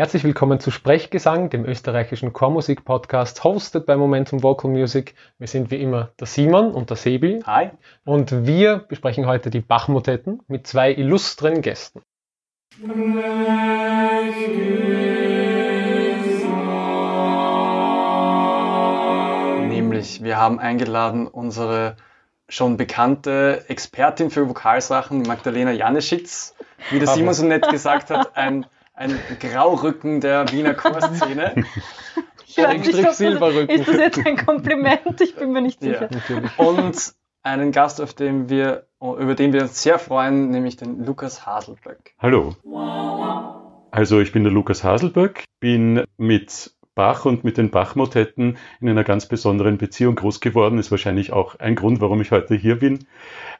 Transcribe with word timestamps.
Herzlich 0.00 0.24
willkommen 0.24 0.60
zu 0.60 0.70
Sprechgesang, 0.70 1.50
dem 1.50 1.66
österreichischen 1.66 2.32
Chormusik-Podcast, 2.32 3.44
hosted 3.44 3.84
bei 3.84 3.98
Momentum 3.98 4.42
Vocal 4.42 4.70
Music. 4.70 5.14
Wir 5.36 5.46
sind 5.46 5.70
wie 5.70 5.76
immer 5.76 6.08
der 6.18 6.26
Simon 6.26 6.72
und 6.72 6.88
der 6.88 6.96
Sebi. 6.96 7.40
Hi. 7.44 7.68
Und 8.06 8.46
wir 8.46 8.78
besprechen 8.78 9.26
heute 9.26 9.50
die 9.50 9.60
Bach-Motetten 9.60 10.40
mit 10.48 10.66
zwei 10.66 10.90
illustren 10.94 11.60
Gästen. 11.60 12.00
Nämlich, 19.68 20.24
wir 20.24 20.38
haben 20.38 20.58
eingeladen 20.58 21.26
unsere 21.26 21.96
schon 22.48 22.78
bekannte 22.78 23.66
Expertin 23.68 24.30
für 24.30 24.48
Vokalsachen, 24.48 25.24
Magdalena 25.24 25.72
Janeschitz. 25.72 26.54
Wie 26.88 26.98
der 26.98 27.08
Simon 27.08 27.34
so 27.34 27.44
nett 27.44 27.68
gesagt 27.68 28.08
hat, 28.08 28.34
ein, 28.34 28.64
ein 29.00 29.18
Graurücken 29.40 30.20
der 30.20 30.52
Wiener 30.52 30.74
Chorszene. 30.74 31.64
Ich 32.46 32.58
weiß 32.58 32.84
nicht, 32.84 32.98
ob 32.98 33.04
das, 33.04 33.20
ist 33.20 33.88
das 33.88 33.96
jetzt 33.96 34.26
ein 34.26 34.36
Kompliment? 34.36 35.20
Ich 35.20 35.36
bin 35.36 35.52
mir 35.52 35.62
nicht 35.62 35.78
sicher. 35.78 36.08
Ja, 36.10 36.50
Und 36.56 37.14
einen 37.44 37.70
Gast, 37.70 38.00
auf 38.00 38.12
den 38.12 38.48
wir, 38.48 38.88
über 39.00 39.36
den 39.36 39.52
wir 39.52 39.62
uns 39.62 39.80
sehr 39.80 40.00
freuen, 40.00 40.50
nämlich 40.50 40.76
den 40.76 41.06
Lukas 41.06 41.46
Haselböck. 41.46 42.16
Hallo. 42.18 42.56
Also 43.92 44.18
ich 44.18 44.32
bin 44.32 44.42
der 44.42 44.52
Lukas 44.52 44.82
Haselböck, 44.82 45.44
bin 45.60 46.02
mit 46.16 46.72
Bach 46.96 47.24
und 47.24 47.44
mit 47.44 47.56
den 47.56 47.70
Bach-Motetten 47.70 48.58
in 48.80 48.88
einer 48.88 49.04
ganz 49.04 49.26
besonderen 49.26 49.78
Beziehung 49.78 50.16
groß 50.16 50.40
geworden, 50.40 50.80
ist 50.80 50.90
wahrscheinlich 50.90 51.32
auch 51.32 51.54
ein 51.54 51.76
Grund, 51.76 52.00
warum 52.00 52.20
ich 52.20 52.32
heute 52.32 52.56
hier 52.56 52.80
bin. 52.80 53.06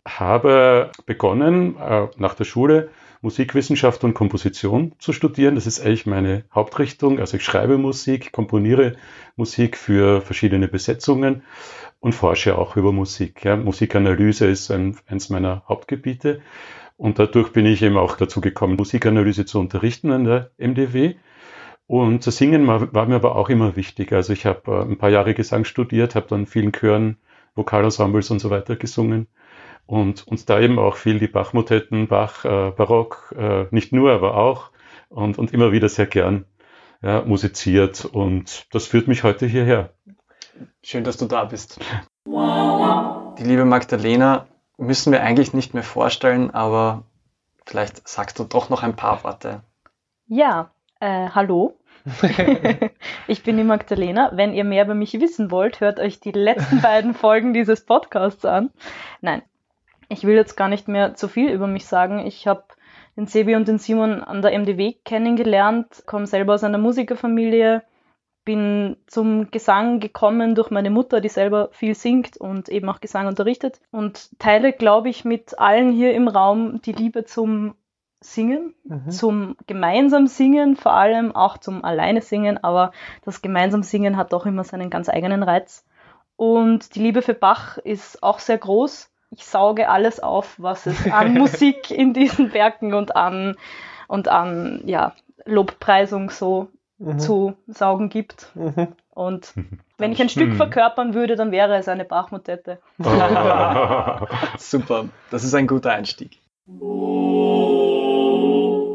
Habe 0.04 0.90
begonnen 1.06 1.76
äh, 1.78 2.08
nach 2.16 2.34
der 2.34 2.44
Schule 2.44 2.90
Musikwissenschaft 3.22 4.02
und 4.04 4.14
Komposition 4.14 4.92
zu 4.98 5.12
studieren. 5.12 5.54
Das 5.54 5.66
ist 5.66 5.80
eigentlich 5.80 6.06
meine 6.06 6.44
Hauptrichtung. 6.54 7.18
Also 7.18 7.36
ich 7.36 7.44
schreibe 7.44 7.76
Musik, 7.76 8.32
komponiere 8.32 8.96
Musik 9.36 9.76
für 9.76 10.22
verschiedene 10.22 10.68
Besetzungen 10.68 11.42
und 12.00 12.14
forsche 12.14 12.56
auch 12.56 12.76
über 12.76 12.92
Musik. 12.92 13.44
Ja. 13.44 13.56
Musikanalyse 13.56 14.46
ist 14.46 14.70
ein, 14.70 14.96
eins 15.06 15.28
meiner 15.28 15.62
Hauptgebiete. 15.68 16.40
Und 16.96 17.18
dadurch 17.18 17.52
bin 17.52 17.66
ich 17.66 17.82
eben 17.82 17.96
auch 17.96 18.16
dazu 18.16 18.40
gekommen, 18.40 18.76
Musikanalyse 18.76 19.44
zu 19.44 19.58
unterrichten 19.58 20.10
an 20.12 20.24
der 20.24 20.50
MDW. 20.58 21.14
Und 21.86 22.26
das 22.26 22.36
Singen 22.36 22.66
war, 22.66 22.92
war 22.94 23.06
mir 23.06 23.16
aber 23.16 23.36
auch 23.36 23.48
immer 23.48 23.74
wichtig. 23.74 24.12
Also 24.12 24.32
ich 24.32 24.46
habe 24.46 24.70
äh, 24.70 24.82
ein 24.82 24.96
paar 24.96 25.10
Jahre 25.10 25.34
Gesang 25.34 25.64
studiert, 25.64 26.14
habe 26.14 26.26
dann 26.28 26.46
vielen 26.46 26.72
Chören, 26.72 27.16
Vokalensembles 27.54 28.30
und 28.30 28.38
so 28.38 28.48
weiter 28.50 28.76
gesungen. 28.76 29.26
Und 29.90 30.24
uns 30.28 30.44
da 30.44 30.60
eben 30.60 30.78
auch 30.78 30.94
viel 30.94 31.18
die 31.18 31.26
Bach-Motetten, 31.26 32.06
Bach, 32.06 32.44
äh, 32.44 32.70
Barock, 32.70 33.34
äh, 33.36 33.64
nicht 33.72 33.92
nur, 33.92 34.12
aber 34.12 34.36
auch. 34.36 34.70
Und, 35.08 35.36
und 35.36 35.52
immer 35.52 35.72
wieder 35.72 35.88
sehr 35.88 36.06
gern 36.06 36.44
ja, 37.02 37.22
musiziert. 37.22 38.04
Und 38.04 38.72
das 38.72 38.86
führt 38.86 39.08
mich 39.08 39.24
heute 39.24 39.46
hierher. 39.46 39.90
Schön, 40.84 41.02
dass 41.02 41.16
du 41.16 41.26
da 41.26 41.42
bist. 41.42 41.80
Die 42.24 43.42
liebe 43.42 43.64
Magdalena 43.64 44.46
müssen 44.78 45.10
wir 45.10 45.24
eigentlich 45.24 45.54
nicht 45.54 45.74
mehr 45.74 45.82
vorstellen, 45.82 46.52
aber 46.52 47.02
vielleicht 47.66 48.06
sagst 48.06 48.38
du 48.38 48.44
doch 48.44 48.70
noch 48.70 48.84
ein 48.84 48.94
paar 48.94 49.24
Worte. 49.24 49.64
Ja, 50.28 50.70
äh, 51.00 51.30
hallo. 51.30 51.76
ich 53.26 53.42
bin 53.42 53.56
die 53.56 53.64
Magdalena. 53.64 54.30
Wenn 54.34 54.54
ihr 54.54 54.62
mehr 54.62 54.84
über 54.84 54.94
mich 54.94 55.14
wissen 55.14 55.50
wollt, 55.50 55.80
hört 55.80 55.98
euch 55.98 56.20
die 56.20 56.30
letzten 56.30 56.80
beiden 56.80 57.12
Folgen 57.12 57.52
dieses 57.52 57.84
Podcasts 57.84 58.44
an. 58.44 58.70
Nein, 59.20 59.42
ich 60.10 60.24
will 60.24 60.34
jetzt 60.34 60.56
gar 60.56 60.68
nicht 60.68 60.88
mehr 60.88 61.14
zu 61.14 61.28
viel 61.28 61.50
über 61.50 61.66
mich 61.66 61.86
sagen. 61.86 62.18
Ich 62.26 62.46
habe 62.46 62.64
den 63.16 63.26
Sebi 63.26 63.54
und 63.56 63.68
den 63.68 63.78
Simon 63.78 64.22
an 64.22 64.42
der 64.42 64.58
MDW 64.58 64.94
kennengelernt, 65.04 66.02
komme 66.06 66.26
selber 66.26 66.54
aus 66.54 66.64
einer 66.64 66.78
Musikerfamilie, 66.78 67.82
bin 68.44 68.96
zum 69.06 69.50
Gesang 69.50 70.00
gekommen 70.00 70.54
durch 70.54 70.70
meine 70.70 70.90
Mutter, 70.90 71.20
die 71.20 71.28
selber 71.28 71.68
viel 71.72 71.94
singt 71.94 72.36
und 72.36 72.68
eben 72.68 72.88
auch 72.88 73.00
Gesang 73.00 73.26
unterrichtet 73.26 73.80
und 73.90 74.36
teile, 74.38 74.72
glaube 74.72 75.08
ich, 75.08 75.24
mit 75.24 75.58
allen 75.58 75.92
hier 75.92 76.14
im 76.14 76.26
Raum 76.26 76.80
die 76.82 76.92
Liebe 76.92 77.24
zum 77.24 77.74
Singen, 78.22 78.74
mhm. 78.84 79.10
zum 79.10 79.56
gemeinsam 79.66 80.26
Singen, 80.26 80.76
vor 80.76 80.92
allem 80.92 81.34
auch 81.34 81.58
zum 81.58 81.84
Alleine 81.84 82.20
Singen, 82.20 82.62
aber 82.62 82.92
das 83.24 83.42
gemeinsam 83.42 83.82
Singen 83.82 84.16
hat 84.16 84.32
doch 84.32 84.44
immer 84.44 84.64
seinen 84.64 84.90
ganz 84.90 85.08
eigenen 85.08 85.42
Reiz. 85.42 85.86
Und 86.36 86.94
die 86.94 87.00
Liebe 87.00 87.22
für 87.22 87.34
Bach 87.34 87.78
ist 87.78 88.22
auch 88.22 88.38
sehr 88.38 88.58
groß. 88.58 89.09
Ich 89.30 89.44
sauge 89.44 89.88
alles 89.88 90.20
auf, 90.20 90.54
was 90.58 90.86
es 90.86 91.10
an 91.10 91.34
Musik 91.38 91.90
in 91.90 92.12
diesen 92.12 92.52
Werken 92.52 92.94
und 92.94 93.14
an, 93.16 93.56
und 94.08 94.28
an 94.28 94.82
ja, 94.86 95.14
Lobpreisung 95.44 96.30
so 96.30 96.68
mhm. 96.98 97.18
zu 97.18 97.54
saugen 97.66 98.08
gibt. 98.08 98.50
Mhm. 98.54 98.88
Und 99.10 99.52
wenn 99.98 100.12
ich 100.12 100.20
ein 100.20 100.28
Stück 100.28 100.50
mhm. 100.50 100.56
verkörpern 100.56 101.14
würde, 101.14 101.36
dann 101.36 101.52
wäre 101.52 101.76
es 101.76 101.88
eine 101.88 102.04
Bachmotette. 102.04 102.78
Oh. 102.98 104.26
Super, 104.58 105.08
das 105.30 105.44
ist 105.44 105.54
ein 105.54 105.66
guter 105.66 105.92
Einstieg. 105.92 106.38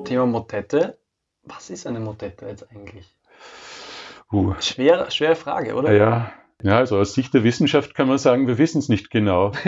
Thema 0.06 0.26
Motette. 0.26 0.98
Was 1.44 1.70
ist 1.70 1.86
eine 1.86 2.00
Motette 2.00 2.48
jetzt 2.48 2.70
eigentlich? 2.72 3.14
Uh. 4.32 4.56
Schwere, 4.60 5.12
schwere 5.12 5.36
Frage, 5.36 5.76
oder? 5.76 5.92
Ja, 5.92 6.32
ja, 6.66 6.80
also 6.80 6.98
aus 6.98 7.14
Sicht 7.14 7.32
der 7.36 7.44
Wissenschaft 7.44 7.94
kann 7.94 8.08
man 8.08 8.18
sagen, 8.18 8.48
wir 8.48 8.58
wissen 8.58 8.80
es 8.80 8.90
nicht 8.90 9.12
genau. 9.12 9.52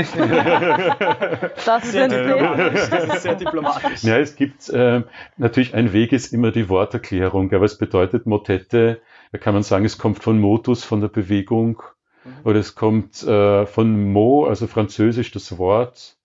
das, 1.63 1.83
ist 1.83 1.91
sehr 1.91 2.07
diplomatisch. 2.07 2.89
das 2.89 3.03
ist 3.03 3.21
sehr 3.21 3.35
diplomatisch. 3.35 4.03
Ja, 4.03 4.17
es 4.17 4.35
gibt 4.35 4.67
äh, 4.69 5.03
natürlich 5.37 5.75
ein 5.75 5.93
Weg 5.93 6.11
ist 6.11 6.33
immer 6.33 6.49
die 6.49 6.69
Worterklärung. 6.69 7.53
Aber 7.53 7.65
es 7.65 7.77
bedeutet 7.77 8.25
Motette, 8.25 8.99
da 9.31 9.37
kann 9.37 9.53
man 9.53 9.61
sagen, 9.61 9.85
es 9.85 9.99
kommt 9.99 10.23
von 10.23 10.39
Motus, 10.39 10.83
von 10.83 10.99
der 10.99 11.09
Bewegung, 11.09 11.83
mhm. 12.25 12.31
oder 12.43 12.57
es 12.57 12.73
kommt 12.73 13.21
äh, 13.21 13.67
von 13.67 14.11
Mo, 14.11 14.45
also 14.45 14.65
französisch 14.65 15.31
das 15.31 15.55
Wort. 15.59 16.17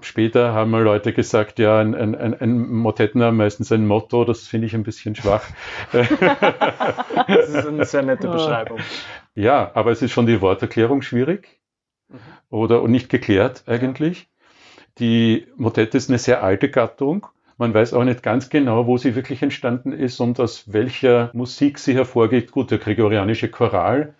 Später 0.00 0.52
haben 0.52 0.72
mal 0.72 0.82
Leute 0.82 1.12
gesagt, 1.12 1.60
ja, 1.60 1.78
ein, 1.78 1.94
ein, 1.94 2.16
ein, 2.16 2.34
ein 2.34 2.68
Motetten 2.68 3.22
haben 3.22 3.36
meistens 3.36 3.70
ein 3.70 3.86
Motto, 3.86 4.24
das 4.24 4.48
finde 4.48 4.66
ich 4.66 4.74
ein 4.74 4.82
bisschen 4.82 5.14
schwach. 5.14 5.44
das 5.92 7.48
ist 7.48 7.66
eine 7.68 7.84
sehr 7.84 8.02
nette 8.02 8.26
Beschreibung. 8.26 8.80
Ja, 9.34 9.70
aber 9.74 9.90
es 9.92 10.02
ist 10.02 10.12
schon 10.12 10.26
die 10.26 10.40
Worterklärung 10.40 11.02
schwierig 11.02 11.60
mhm. 12.08 12.18
oder 12.50 12.86
nicht 12.88 13.08
geklärt 13.08 13.64
eigentlich. 13.66 14.28
Die 14.98 15.46
Motette 15.56 15.96
ist 15.96 16.10
eine 16.10 16.18
sehr 16.18 16.42
alte 16.42 16.68
Gattung. 16.70 17.26
Man 17.56 17.72
weiß 17.72 17.94
auch 17.94 18.04
nicht 18.04 18.22
ganz 18.22 18.50
genau, 18.50 18.86
wo 18.86 18.98
sie 18.98 19.14
wirklich 19.14 19.42
entstanden 19.42 19.92
ist 19.92 20.20
und 20.20 20.40
aus 20.40 20.72
welcher 20.72 21.30
Musik 21.32 21.78
sie 21.78 21.94
hervorgeht. 21.94 22.50
Gut, 22.50 22.70
der 22.70 22.78
gregorianische 22.78 23.48
Choral 23.48 24.14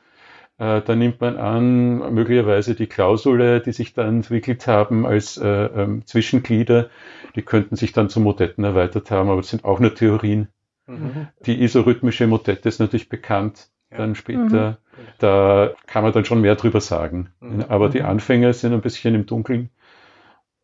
äh, 0.62 0.80
da 0.80 0.94
nimmt 0.94 1.20
man 1.20 1.38
an, 1.38 2.14
möglicherweise 2.14 2.76
die 2.76 2.86
Klausule, 2.86 3.60
die 3.60 3.72
sich 3.72 3.94
dann 3.94 4.16
entwickelt 4.16 4.68
haben 4.68 5.04
als 5.06 5.36
äh, 5.36 5.48
ähm, 5.48 6.06
Zwischenglieder, 6.06 6.88
die 7.34 7.42
könnten 7.42 7.74
sich 7.74 7.92
dann 7.92 8.08
zu 8.08 8.20
Motetten 8.20 8.62
erweitert 8.62 9.10
haben, 9.10 9.28
aber 9.28 9.40
das 9.40 9.50
sind 9.50 9.64
auch 9.64 9.80
nur 9.80 9.92
Theorien. 9.94 10.46
Mhm. 10.86 11.26
Die 11.46 11.60
isorhythmische 11.60 12.28
Motette 12.28 12.68
ist 12.68 12.78
natürlich 12.78 13.08
bekannt, 13.08 13.70
ja. 13.92 13.98
dann 13.98 14.14
später. 14.14 14.70
Mhm. 14.70 14.76
Da 15.19 15.70
kann 15.86 16.03
man 16.03 16.12
dann 16.12 16.25
schon 16.25 16.41
mehr 16.41 16.56
drüber 16.56 16.80
sagen. 16.80 17.30
Mhm. 17.41 17.64
Aber 17.69 17.88
die 17.88 18.00
mhm. 18.00 18.06
Anfänge 18.06 18.53
sind 18.53 18.72
ein 18.72 18.80
bisschen 18.80 19.14
im 19.14 19.26
Dunkeln. 19.26 19.70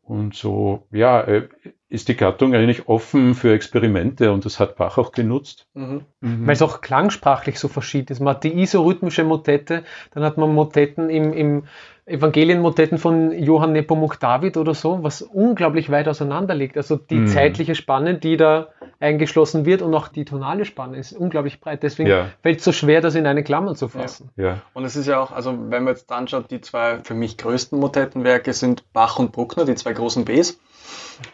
Und 0.03 0.35
so, 0.35 0.87
ja, 0.91 1.21
äh, 1.21 1.49
ist 1.91 2.09
die 2.09 2.17
Gattung 2.17 2.55
eigentlich 2.55 2.89
offen 2.89 3.35
für 3.35 3.53
Experimente 3.53 4.33
und 4.33 4.45
das 4.45 4.59
hat 4.59 4.77
Bach 4.77 4.97
auch 4.97 5.13
genutzt. 5.13 5.69
Mhm. 5.75 6.03
Mhm. 6.21 6.47
Weil 6.47 6.55
es 6.55 6.63
auch 6.63 6.81
klangsprachlich 6.81 7.59
so 7.59 7.69
verschieden 7.69 8.13
ist. 8.13 8.21
Man 8.21 8.35
hat 8.35 8.45
die 8.45 8.59
isorhythmische 8.59 9.25
Motette, 9.25 9.85
dann 10.13 10.25
hat 10.25 10.39
man 10.39 10.55
Motetten 10.55 11.11
im, 11.11 11.33
im 11.33 11.65
Evangelienmotetten 12.09 12.99
von 12.99 13.33
Johann 13.33 13.73
Nepomuk 13.73 14.19
David 14.19 14.57
oder 14.57 14.75
so, 14.75 15.03
was 15.03 15.23
unglaublich 15.23 15.91
weit 15.91 16.09
auseinander 16.09 16.55
liegt. 16.55 16.77
Also 16.77 16.97
die 16.97 17.17
mhm. 17.17 17.27
zeitliche 17.29 17.75
Spanne, 17.75 18.15
die 18.15 18.37
da 18.37 18.69
eingeschlossen 19.01 19.65
wird 19.65 19.83
und 19.83 19.95
auch 19.95 20.09
die 20.09 20.25
tonale 20.25 20.65
Spanne 20.65 20.97
ist 20.97 21.13
unglaublich 21.13 21.61
breit. 21.61 21.83
Deswegen 21.83 22.09
ja. 22.09 22.27
fällt 22.43 22.59
es 22.59 22.65
so 22.65 22.73
schwer, 22.73 23.01
das 23.01 23.15
in 23.15 23.27
eine 23.27 23.45
Klammer 23.45 23.75
zu 23.75 23.89
fassen. 23.89 24.31
Ja. 24.37 24.45
ja. 24.45 24.63
Und 24.75 24.85
es 24.85 24.97
ist 24.97 25.07
ja 25.07 25.21
auch, 25.21 25.31
also 25.31 25.53
wenn 25.71 25.85
man 25.85 25.95
jetzt 25.95 26.11
anschaut, 26.11 26.51
die 26.51 26.61
zwei 26.61 26.99
für 27.05 27.15
mich 27.15 27.37
größten 27.37 27.79
Motettenwerke 27.79 28.53
sind 28.53 28.93
Bach 28.93 29.19
und 29.19 29.33
Bruckner, 29.33 29.65
die 29.65 29.75
zwei 29.75 29.93
großen 29.93 30.25
Bs. 30.25 30.59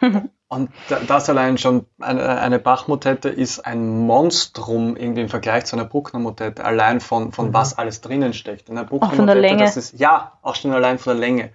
Und 0.47 0.69
das 1.07 1.29
allein 1.29 1.57
schon, 1.57 1.85
eine, 1.99 2.39
eine 2.39 2.59
Bach-Motette 2.59 3.29
ist 3.29 3.65
ein 3.65 4.05
Monstrum 4.05 4.95
irgendwie 4.95 5.21
im 5.21 5.29
Vergleich 5.29 5.65
zu 5.65 5.75
einer 5.75 5.85
Bruckner-Motette, 5.85 6.63
allein 6.63 7.01
von, 7.01 7.31
von 7.31 7.47
mhm. 7.47 7.53
was 7.53 7.77
alles 7.77 8.01
drinnen 8.01 8.33
steckt. 8.33 8.69
In 8.69 8.75
Bruckner 8.85 9.09
auch 9.09 9.13
von 9.15 9.25
der 9.25 9.35
Länge. 9.35 9.63
Das 9.63 9.75
ist, 9.75 9.99
ja, 9.99 10.33
auch 10.43 10.55
schon 10.55 10.71
allein 10.71 10.99
von 10.99 11.13
der 11.13 11.19
Länge. 11.19 11.49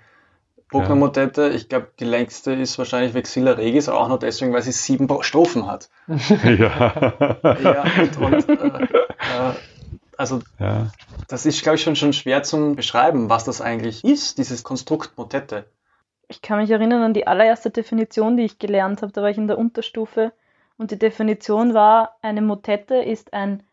Bruckner-Motette, 0.71 1.49
ich 1.51 1.69
glaube, 1.69 1.89
die 1.99 2.05
längste 2.05 2.53
ist 2.53 2.79
wahrscheinlich 2.79 3.15
Vexilla 3.15 3.53
Regis, 3.53 3.89
auch 3.89 4.09
nur 4.09 4.19
deswegen, 4.19 4.53
weil 4.53 4.63
sie 4.63 4.73
sieben 4.73 5.09
Strophen 5.23 5.67
hat. 5.67 5.89
ja. 6.09 7.13
ja 7.63 7.85
und, 8.01 8.17
und 8.19 8.49
äh, 8.49 8.85
äh, 8.85 9.55
also 10.17 10.41
ja. 10.59 10.91
das 11.29 11.47
ist, 11.47 11.63
glaube 11.63 11.77
ich, 11.77 11.83
schon, 11.83 11.97
schon 11.97 12.13
schwer 12.13 12.43
zu 12.43 12.75
beschreiben, 12.75 13.31
was 13.31 13.45
das 13.45 13.61
eigentlich 13.61 14.05
ist, 14.05 14.39
dieses 14.39 14.63
Konstrukt 14.63 15.17
Motette 15.17 15.65
ich 16.31 16.43
kann 16.43 16.59
mich 16.59 16.71
erinnern 16.71 17.03
an 17.03 17.15
die 17.15 17.27
allererste 17.27 17.71
Definition, 17.71 18.37
die 18.37 18.45
ich 18.45 18.59
gelernt 18.59 19.03
habe. 19.03 19.13
Da 19.13 19.21
war 19.21 19.31
ich 19.31 19.37
in 19.37 19.49
der 19.49 19.59
Unterstufe 19.59 20.33
und 20.79 20.93
die 20.93 20.99
Definition 20.99 21.75
war, 21.75 22.17
eine 22.23 22.41
Motette 22.41 22.95
ist 22.95 23.35
ein 23.35 23.65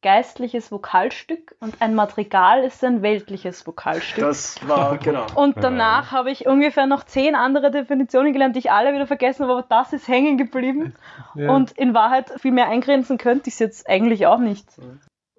geistliches 0.00 0.72
Vokalstück 0.72 1.56
und 1.60 1.82
ein 1.82 1.94
Madrigal 1.94 2.64
ist 2.64 2.82
ein 2.82 3.02
weltliches 3.02 3.66
Vokalstück. 3.66 4.24
Das 4.24 4.66
war, 4.66 4.96
genau. 5.02 5.26
Und 5.34 5.56
danach 5.58 6.10
habe 6.10 6.30
ich 6.30 6.46
ungefähr 6.46 6.86
noch 6.86 7.04
zehn 7.04 7.34
andere 7.34 7.70
Definitionen 7.70 8.32
gelernt, 8.32 8.56
die 8.56 8.60
ich 8.60 8.70
alle 8.70 8.94
wieder 8.94 9.06
vergessen 9.06 9.42
habe, 9.42 9.58
aber 9.58 9.66
das 9.68 9.92
ist 9.92 10.08
hängen 10.08 10.38
geblieben. 10.38 10.94
Ja. 11.34 11.50
Und 11.50 11.72
in 11.72 11.94
Wahrheit 11.94 12.32
viel 12.40 12.52
mehr 12.52 12.68
eingrenzen 12.68 13.18
könnte 13.18 13.48
ich 13.48 13.54
es 13.54 13.58
jetzt 13.58 13.88
eigentlich 13.88 14.26
auch 14.26 14.38
nicht. 14.38 14.66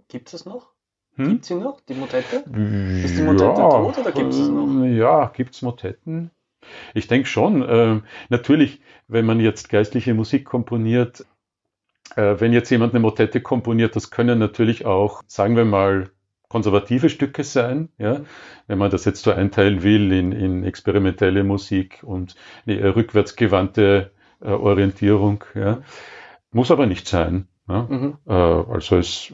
Gibt 0.08 0.34
es 0.34 0.46
noch? 0.46 0.68
Hm? 1.16 1.30
Gibt 1.30 1.46
sie 1.46 1.56
noch, 1.56 1.82
die 1.82 1.96
Motette? 1.96 2.38
Ist 3.04 3.18
die 3.18 3.24
Motette 3.24 3.56
tot 3.56 3.98
oder 3.98 4.12
gibt's 4.12 4.38
es 4.38 4.50
noch? 4.50 4.86
Ja, 4.86 5.32
gibt 5.34 5.56
es 5.56 5.62
Motetten? 5.62 6.32
Ich 6.94 7.08
denke 7.08 7.28
schon. 7.28 7.66
Ähm, 7.68 8.04
natürlich, 8.30 8.82
wenn 9.08 9.26
man 9.26 9.40
jetzt 9.40 9.70
geistliche 9.70 10.14
Musik 10.14 10.46
komponiert, 10.46 11.26
äh, 12.16 12.36
wenn 12.40 12.54
jetzt 12.54 12.70
jemand 12.70 12.94
eine 12.94 13.02
Motette 13.02 13.42
komponiert, 13.42 13.96
das 13.96 14.12
können 14.12 14.40
natürlich 14.40 14.86
auch, 14.86 15.24
sagen 15.28 15.56
wir 15.56 15.66
mal, 15.66 16.10
konservative 16.50 17.10
Stücke 17.10 17.44
sein, 17.44 17.90
ja, 18.00 18.22
wenn 18.68 18.80
man 18.80 18.90
das 18.90 19.06
jetzt 19.06 19.22
so 19.22 19.32
einteilen 19.32 19.84
will 19.84 20.12
in, 20.12 20.32
in 20.32 20.64
experimentelle 20.64 21.44
Musik 21.44 22.00
und 22.04 22.36
eine 22.66 22.96
rückwärtsgewandte 22.96 24.12
äh, 24.42 24.50
Orientierung, 24.50 25.44
ja. 25.54 25.82
Muss 26.52 26.72
aber 26.72 26.88
nicht 26.88 27.08
sein. 27.08 27.48
Ja. 27.68 27.84
Mhm. 27.84 28.18
Äh, 28.26 28.34
also 28.34 28.98
es, 28.98 29.32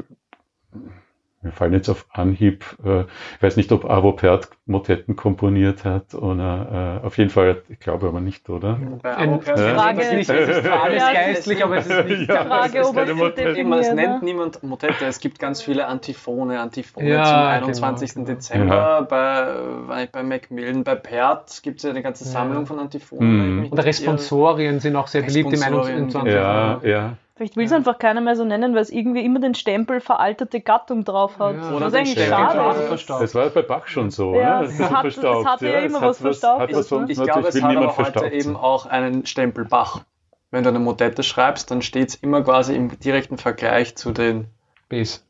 mir 1.46 1.52
fallen 1.52 1.74
jetzt 1.74 1.90
auf 1.90 2.06
Anhieb, 2.12 2.66
äh, 2.84 3.02
ich 3.02 3.42
weiß 3.42 3.56
nicht, 3.58 3.72
ob 3.72 3.90
Avo 3.90 4.12
Pärt 4.14 4.50
Motetten 4.66 5.16
komponiert 5.16 5.86
hat 5.86 6.16
oder 6.16 7.00
äh, 7.04 7.06
auf 7.06 7.18
jeden 7.18 7.30
Fall, 7.30 7.62
ich 7.70 7.80
glaube 7.80 8.08
aber 8.08 8.20
nicht, 8.20 8.50
oder? 8.50 8.80
Bei 9.04 9.16
Avo 9.16 9.38
Pärt- 9.38 9.60
Ja. 9.60 9.76
Frage- 9.76 10.02
Es 10.02 10.08
ist 10.08 10.14
nicht, 10.16 10.30
es 10.30 10.50
ist 10.58 10.66
zwar 10.66 10.84
alles 10.84 11.02
Ja, 11.04 11.14
geistlich, 11.14 11.64
aber 11.64 11.78
es 11.78 11.88
ist 11.88 12.06
nicht. 12.06 12.28
Ja, 12.30 12.44
Frage, 12.46 12.74
das 12.74 12.82
ist 12.82 12.90
ob 12.90 12.98
es 12.98 13.02
keine 13.04 13.14
Motette. 13.14 13.50
Es 13.50 13.56
definiert, 13.56 13.96
nennt 13.96 14.22
ne? 14.22 14.26
niemand 14.26 14.64
Motette. 14.64 15.06
Es 15.06 15.20
gibt 15.20 15.40
ganz 15.40 15.62
viele 15.62 15.86
Antiphone, 15.88 16.52
Antiphone 16.52 17.06
Ja, 17.06 17.24
zum 17.24 17.34
genau, 17.36 17.48
21. 17.48 18.14
genau. 18.16 18.26
Dezember. 18.26 18.76
Ja. 18.76 19.02
Bei, 19.02 20.08
bei 20.12 20.24
Macmillan, 20.24 20.84
bei 20.84 20.96
Perth 20.96 21.62
gibt 21.62 21.78
es 21.78 21.84
ja 21.84 21.92
eine 21.92 22.02
ganze 22.02 22.26
Ja. 22.26 22.32
Sammlung 22.32 22.66
von 22.66 22.80
Antiphonen. 22.80 23.56
Mhm. 23.56 23.62
nicht 23.62 23.78
Responsorien 23.78 24.80
sind 24.80 24.96
auch 24.96 25.08
sehr 25.08 25.22
beliebt 25.22 25.54
im 25.54 25.60
Responsorien, 25.60 25.96
21. 25.98 26.34
Ja, 26.34 26.80
ja. 26.84 27.18
Vielleicht 27.38 27.58
will 27.58 27.66
es 27.66 27.74
einfach 27.74 28.00
keiner 28.00 28.22
mehr 28.22 28.38
so 28.38 28.46
nennen, 28.46 28.74
weil 28.76 28.82
es 28.82 28.90
irgendwie 28.90 29.26
immer 29.26 29.40
den 29.42 29.56
Stempel 29.56 30.00
veraltete 30.00 30.62
Gattung 30.62 31.04
drauf 31.04 31.38
hat. 31.38 31.56
Ja. 31.58 31.72
Oder 31.76 31.88
was 31.88 31.92
den 31.92 32.00
eigentlich 32.00 32.12
Stempel 32.14 32.30
schade 32.56 32.80
ist. 32.80 32.88
verstaubt. 32.88 33.24
Das 33.24 33.36
war 33.36 33.50
bei 33.50 33.62
Bach 33.62 33.88
schon 33.88 34.10
so, 34.10 34.34
Ja, 34.36 34.62
ne? 34.62 34.66
es 34.68 34.72
Ein 34.72 34.78
bisschen 34.78 34.90
hat- 34.96 35.02
verstaubt, 35.02 35.46
hatte 35.46 35.68
ja 35.70 35.80
immer 35.80 36.00
hat 36.02 36.08
was 36.10 36.18
Verstaubtes, 36.20 36.70
Hat 36.70 36.76
was 36.80 36.88
sonst 36.88 37.10
Ich 37.10 37.22
glaube, 37.22 37.48
es 37.50 37.56
will 37.56 37.64
hat 37.64 37.76
aber 37.76 37.88
heute 37.88 37.94
verstaubt 37.94 38.32
eben 38.32 38.56
auch 38.56 38.86
einen 38.86 39.26
Stempel 39.26 39.66
Bach. 39.66 40.02
Wenn 40.52 40.64
du 40.64 40.70
eine 40.70 40.80
Motette 40.80 41.24
schreibst, 41.24 41.72
dann 41.72 41.82
steht 41.82 42.10
es 42.10 42.16
immer 42.16 42.42
quasi 42.42 42.74
im 42.74 42.98
direkten 43.00 43.38
Vergleich 43.38 43.98
zu 43.98 44.14
den, 44.14 44.48
Bs. 44.88 45.26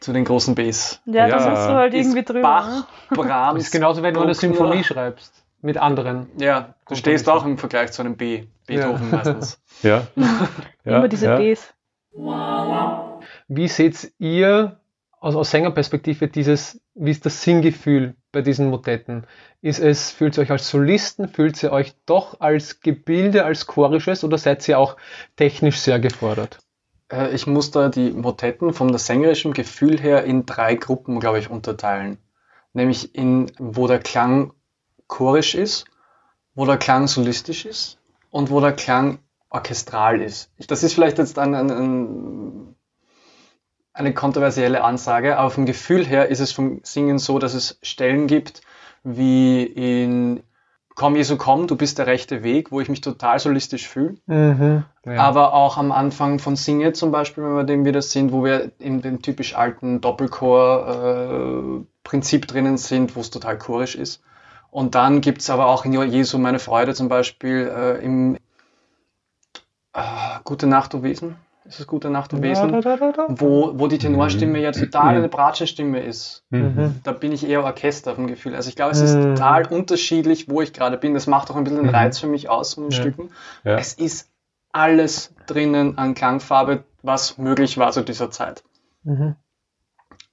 zu 0.00 0.12
den 0.12 0.24
großen 0.24 0.56
Bs. 0.56 1.00
Ja, 1.06 1.28
Ja. 1.28 1.34
musst 1.48 1.68
du 1.68 1.74
halt 1.74 1.94
Ist 1.94 2.06
irgendwie 2.06 2.24
drüber. 2.24 2.42
Bach, 2.42 2.68
ne? 2.68 2.84
Brahms. 3.10 3.54
Das 3.58 3.64
ist 3.66 3.70
genauso, 3.72 4.02
wenn 4.02 4.14
du 4.14 4.22
eine. 4.22 4.34
Symphonie 4.34 4.82
schreibst. 4.82 5.44
Mit 5.62 5.78
anderen. 5.78 6.28
Ja, 6.38 6.74
du 6.88 6.94
stehst 6.94 7.28
auch 7.28 7.44
im 7.44 7.58
Vergleich 7.58 7.92
zu 7.92 8.02
einem 8.02 8.16
B. 8.16 8.44
Beethoven 8.66 9.10
Ja. 9.10 9.16
meistens. 9.16 9.60
Ja. 9.82 10.06
ja. 10.84 10.98
immer 10.98 11.08
diese 11.08 11.26
ja. 11.26 11.36
Bs. 11.38 11.74
Wie 13.48 13.68
seht 13.68 14.12
ihr 14.18 14.80
aus, 15.20 15.34
aus 15.36 15.50
Sängerperspektive 15.50 16.28
dieses, 16.28 16.80
wie 16.94 17.10
ist 17.10 17.26
das 17.26 17.42
Singgefühl 17.42 18.14
bei 18.32 18.42
diesen 18.42 18.70
Motetten? 18.70 19.26
Ist 19.60 19.80
es, 19.80 20.10
fühlt 20.10 20.36
ihr 20.38 20.42
euch 20.42 20.50
als 20.50 20.68
Solisten, 20.70 21.28
fühlt 21.28 21.62
ihr 21.62 21.72
euch 21.72 21.94
doch 22.06 22.40
als 22.40 22.80
Gebilde, 22.80 23.44
als 23.44 23.66
chorisches 23.66 24.24
oder 24.24 24.38
seid 24.38 24.66
ihr 24.68 24.78
auch 24.78 24.96
technisch 25.36 25.78
sehr 25.80 25.98
gefordert? 25.98 26.58
Äh, 27.10 27.34
Ich 27.34 27.46
muss 27.46 27.70
da 27.70 27.88
die 27.88 28.10
Motetten 28.10 28.72
vom 28.72 28.96
sängerischen 28.96 29.52
Gefühl 29.52 30.00
her 30.00 30.24
in 30.24 30.46
drei 30.46 30.74
Gruppen, 30.74 31.20
glaube 31.20 31.38
ich, 31.38 31.50
unterteilen. 31.50 32.18
Nämlich 32.72 33.14
in, 33.14 33.50
wo 33.58 33.86
der 33.86 33.98
Klang 34.00 34.52
chorisch 35.06 35.54
ist, 35.54 35.84
wo 36.54 36.66
der 36.66 36.78
Klang 36.78 37.06
solistisch 37.06 37.64
ist 37.64 37.98
und 38.30 38.50
wo 38.50 38.60
der 38.60 38.72
Klang 38.72 39.18
orchestral 39.50 40.20
ist. 40.20 40.50
Das 40.68 40.82
ist 40.82 40.94
vielleicht 40.94 41.18
jetzt 41.18 41.38
ein, 41.38 41.54
ein, 41.54 41.70
ein, 41.70 42.74
eine 43.92 44.14
kontroversielle 44.14 44.82
Ansage, 44.82 45.38
aber 45.38 45.50
vom 45.50 45.66
Gefühl 45.66 46.04
her 46.04 46.28
ist 46.28 46.40
es 46.40 46.52
vom 46.52 46.80
Singen 46.82 47.18
so, 47.18 47.38
dass 47.38 47.54
es 47.54 47.78
Stellen 47.82 48.26
gibt, 48.26 48.62
wie 49.04 49.62
in 49.62 50.42
Komm 50.96 51.14
Jesu 51.14 51.36
komm, 51.36 51.66
du 51.66 51.76
bist 51.76 51.98
der 51.98 52.06
rechte 52.06 52.42
Weg, 52.42 52.72
wo 52.72 52.80
ich 52.80 52.88
mich 52.88 53.02
total 53.02 53.38
solistisch 53.38 53.86
fühle. 53.86 54.16
Mhm. 54.24 54.84
Ja. 55.04 55.20
Aber 55.20 55.52
auch 55.52 55.76
am 55.76 55.92
Anfang 55.92 56.38
von 56.38 56.56
Singe 56.56 56.94
zum 56.94 57.12
Beispiel, 57.12 57.44
wenn 57.44 57.54
wir 57.54 57.64
dem 57.64 57.84
wieder 57.84 58.00
sind, 58.00 58.32
wo 58.32 58.42
wir 58.42 58.70
in 58.78 59.02
dem 59.02 59.20
typisch 59.20 59.54
alten 59.54 60.00
Doppelchor-Prinzip 60.00 62.48
drinnen 62.48 62.78
sind, 62.78 63.14
wo 63.14 63.20
es 63.20 63.28
total 63.28 63.58
chorisch 63.58 63.94
ist. 63.94 64.22
Und 64.70 64.94
dann 64.94 65.20
gibt 65.20 65.40
es 65.40 65.50
aber 65.50 65.66
auch 65.66 65.84
in 65.84 65.92
Jesu 65.92 66.38
meine 66.38 66.58
Freude 66.58 66.94
zum 66.94 67.08
Beispiel 67.08 67.70
äh, 67.74 68.04
im 68.04 68.36
äh, 69.94 70.00
Gute 70.44 70.66
Nacht, 70.66 70.92
du 70.92 71.02
Wesen. 71.02 71.36
Ist 71.64 71.80
es 71.80 71.86
Gute 71.86 72.10
Nacht, 72.10 72.32
du 72.32 72.42
Wesen? 72.42 72.72
Wo, 73.28 73.72
wo 73.76 73.88
die 73.88 73.98
Tenorstimme 73.98 74.60
ja 74.60 74.70
total 74.70 75.16
eine 75.16 75.28
Bratschenstimme 75.28 76.00
ist. 76.00 76.44
Mhm. 76.50 77.00
Da 77.02 77.10
bin 77.12 77.32
ich 77.32 77.44
eher 77.48 77.64
Orchester 77.64 78.14
vom 78.14 78.28
Gefühl. 78.28 78.54
Also 78.54 78.68
ich 78.68 78.76
glaube, 78.76 78.92
es 78.92 79.00
ist 79.00 79.16
Mhm. 79.16 79.34
total 79.34 79.66
unterschiedlich, 79.66 80.48
wo 80.48 80.60
ich 80.62 80.72
gerade 80.72 80.96
bin. 80.96 81.14
Das 81.14 81.26
macht 81.26 81.50
auch 81.50 81.56
ein 81.56 81.64
bisschen 81.64 81.78
den 81.80 81.86
Mhm. 81.88 81.94
Reiz 81.94 82.18
für 82.20 82.28
mich 82.28 82.48
aus 82.48 82.74
von 82.74 82.84
den 82.84 82.90
Ja. 82.92 83.00
Stücken. 83.00 83.30
Ja. 83.64 83.78
Es 83.78 83.94
ist 83.94 84.30
alles 84.72 85.34
drinnen 85.46 85.98
an 85.98 86.14
Klangfarbe, 86.14 86.84
was 87.02 87.36
möglich 87.38 87.78
war 87.78 87.90
zu 87.90 88.02
dieser 88.02 88.30
Zeit. 88.30 88.62
Mhm. 89.02 89.34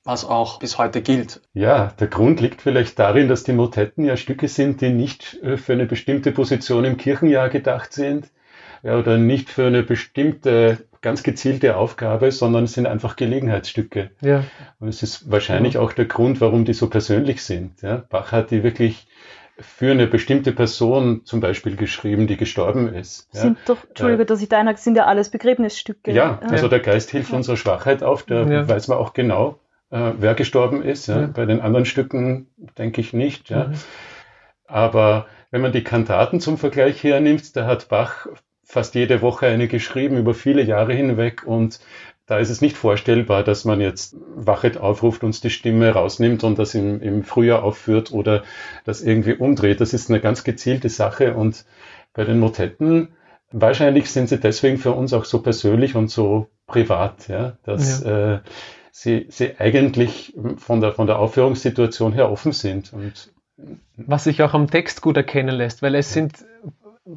Was 0.06 0.26
auch 0.26 0.60
bis 0.60 0.78
heute 0.78 1.02
gilt. 1.02 1.42
Ja, 1.54 1.94
der 2.00 2.08
Grund 2.08 2.42
liegt 2.42 2.62
vielleicht 2.62 3.00
darin, 3.00 3.30
dass 3.30 3.44
die 3.44 3.54
Motetten 3.54 4.04
ja 4.04 4.18
Stücke 4.18 4.50
sind, 4.50 4.82
die 4.82 4.90
nicht 4.90 5.40
äh, 5.44 5.56
für 5.58 5.74
eine 5.74 5.86
bestimmte 5.86 6.32
Position 6.32 6.84
im 6.84 6.98
Kirchenjahr 6.98 7.50
gedacht 7.50 7.94
sind 7.94 8.30
ja, 8.84 8.98
oder 8.98 9.18
nicht 9.18 9.50
für 9.50 9.66
eine 9.66 9.82
bestimmte 9.82 10.80
ganz 11.02 11.24
gezielte 11.24 11.78
Aufgabe, 11.78 12.32
sondern 12.32 12.66
es 12.66 12.74
sind 12.74 12.86
einfach 12.86 13.16
Gelegenheitsstücke. 13.16 14.12
Ja. 14.22 14.44
Und 14.80 14.90
es 14.90 15.04
ist 15.04 15.30
wahrscheinlich 15.32 15.78
auch 15.78 15.94
der 15.94 16.06
Grund, 16.06 16.42
warum 16.42 16.66
die 16.66 16.74
so 16.74 16.90
persönlich 16.90 17.44
sind. 17.44 17.82
Ja. 17.82 18.04
Bach 18.10 18.32
hat 18.32 18.52
die 18.52 18.64
wirklich 18.64 19.08
für 19.60 19.92
eine 19.92 20.08
bestimmte 20.08 20.52
Person 20.52 21.26
zum 21.26 21.40
Beispiel 21.40 21.76
geschrieben, 21.76 22.26
die 22.28 22.38
gestorben 22.38 22.94
ist. 22.94 23.28
Ja. 23.34 23.42
Sind 23.42 23.58
doch, 23.66 23.78
Entschuldige, 23.88 24.26
dass 24.26 24.42
ich 24.42 24.50
da 24.50 24.60
einhake, 24.60 24.80
sind 24.80 24.96
ja 24.96 25.06
alles 25.06 25.30
Begräbnisstücke. 25.30 26.12
Ja, 26.12 26.40
also 26.50 26.68
der 26.68 26.80
Geist 26.80 27.12
hilft 27.12 27.32
unserer 27.34 27.58
Schwachheit 27.58 28.02
auf, 28.02 28.24
da 28.24 28.50
Ja. 28.50 28.68
weiß 28.68 28.88
man 28.88 28.98
auch 28.98 29.14
genau, 29.14 29.60
äh, 29.94 30.14
wer 30.18 30.34
gestorben 30.34 30.82
ist. 30.82 31.08
Ja. 31.08 31.22
Ja. 31.22 31.28
Bei 31.28 31.46
den 31.46 31.62
anderen 31.62 31.86
Stücken 31.86 32.48
denke 32.78 33.00
ich 33.00 33.14
nicht. 33.14 33.50
Ja. 33.50 33.68
Mhm. 33.68 33.74
Aber 34.66 35.28
wenn 35.52 35.62
man 35.62 35.72
die 35.72 35.84
Kantaten 35.84 36.40
zum 36.40 36.58
Vergleich 36.58 37.04
hernimmt, 37.04 37.56
da 37.56 37.68
hat 37.68 37.90
Bach 37.90 38.28
fast 38.64 38.96
jede 38.96 39.22
Woche 39.22 39.46
eine 39.46 39.68
geschrieben 39.68 40.18
über 40.18 40.34
viele 40.34 40.64
Jahre 40.64 40.94
hinweg 40.94 41.44
und 41.46 41.80
da 42.26 42.40
ist 42.40 42.50
es 42.50 42.62
nicht 42.62 42.78
vorstellbar, 42.78 43.44
dass 43.44 43.66
man 43.66 43.82
jetzt 43.82 44.16
Wachet 44.36 44.78
aufruft, 44.78 45.24
uns 45.24 45.42
die 45.42 45.50
Stimme 45.50 45.92
rausnimmt 45.92 46.44
und 46.44 46.58
das 46.58 46.74
im, 46.74 47.02
im 47.02 47.24
Frühjahr 47.24 47.64
aufführt 47.64 48.14
oder 48.14 48.44
das 48.86 49.02
irgendwie 49.02 49.34
umdreht. 49.34 49.82
Das 49.82 49.94
ist 49.94 50.10
eine 50.10 50.22
ganz 50.22 50.44
gezielte 50.44 50.90
Sache 50.90 51.36
und 51.36 51.66
bei 52.14 52.24
den 52.24 52.40
Motetten, 52.40 53.10
wahrscheinlich 53.52 54.10
sind 54.10 54.30
sie 54.30 54.40
deswegen 54.40 54.78
für 54.78 54.94
uns 54.94 55.14
auch 55.14 55.26
so 55.26 55.42
persönlich 55.42 55.96
und 55.96 56.10
so 56.10 56.48
privat, 56.66 57.28
ja, 57.28 57.58
dass 57.64 58.02
Äh, 58.02 58.40
sie, 58.94 59.26
sie 59.30 59.60
eigentlich 59.60 60.34
von 60.58 60.80
der, 60.80 60.94
von 60.94 61.08
der 61.08 61.20
Aufführungssituation 61.20 62.14
her 62.14 62.32
offen 62.32 62.54
sind 62.54 62.94
und 62.94 63.32
Was 63.98 64.24
sich 64.24 64.42
auch 64.44 64.54
am 64.54 64.70
Text 64.70 65.02
gut 65.02 65.18
erkennen 65.18 65.56
lässt, 65.56 65.82
weil 65.82 65.96
es 65.96 66.14
sind 66.14 66.46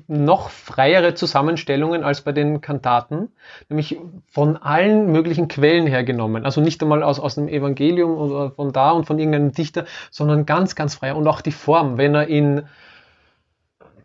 noch 0.08 0.50
freiere 0.50 1.14
Zusammenstellungen 1.14 2.02
als 2.02 2.22
bei 2.22 2.32
den 2.32 2.60
Kantaten, 2.60 3.28
nämlich 3.68 4.00
von 4.26 4.56
allen 4.56 5.12
möglichen 5.12 5.48
Quellen 5.48 5.86
hergenommen. 5.86 6.44
Also 6.44 6.60
nicht 6.60 6.82
einmal 6.82 7.04
aus, 7.04 7.20
aus 7.20 7.36
dem 7.36 7.46
Evangelium 7.46 8.16
oder 8.16 8.50
von 8.50 8.72
da 8.72 8.90
und 8.90 9.06
von 9.06 9.18
irgendeinem 9.18 9.52
Dichter, 9.52 9.84
sondern 10.10 10.44
ganz, 10.44 10.74
ganz 10.74 10.96
frei. 10.96 11.14
Und 11.14 11.28
auch 11.28 11.40
die 11.40 11.52
Form, 11.52 11.98
wenn 11.98 12.16
er 12.16 12.26
in, 12.26 12.62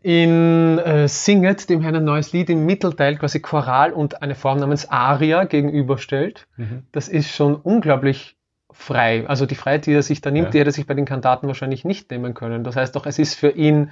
in 0.03 0.79
äh, 0.79 1.08
Singet, 1.08 1.70
dem 1.70 1.81
Herrn 1.81 1.96
ein 1.96 2.03
neues 2.03 2.34
Lied 2.34 2.50
im 2.50 2.65
Mittelteil 2.65 3.17
quasi 3.17 3.39
Choral 3.39 3.93
und 3.93 4.22
eine 4.22 4.36
Form 4.36 4.60
namens 4.60 4.89
Aria 4.89 5.43
gegenüberstellt, 5.43 6.48
das 6.91 7.08
ist 7.08 7.29
schon 7.29 7.55
unglaublich 7.55 8.36
frei. 8.72 9.25
Also 9.27 9.46
die 9.46 9.55
Freiheit, 9.55 9.86
die 9.86 9.93
er 9.93 10.01
sich 10.01 10.22
da 10.22 10.31
nimmt, 10.31 10.46
Ja. 10.48 10.51
die 10.51 10.60
hätte 10.60 10.70
er 10.70 10.74
sich 10.74 10.88
bei 10.88 10.93
den 10.96 11.05
Kantaten 11.05 11.48
wahrscheinlich 11.48 11.86
nicht 11.86 12.10
nehmen 12.10 12.34
können. 12.34 12.63
Das 12.63 12.75
heißt 12.75 12.96
doch, 12.96 13.05
es 13.05 13.20
ist 13.20 13.36
für 13.36 13.50
ihn 13.50 13.91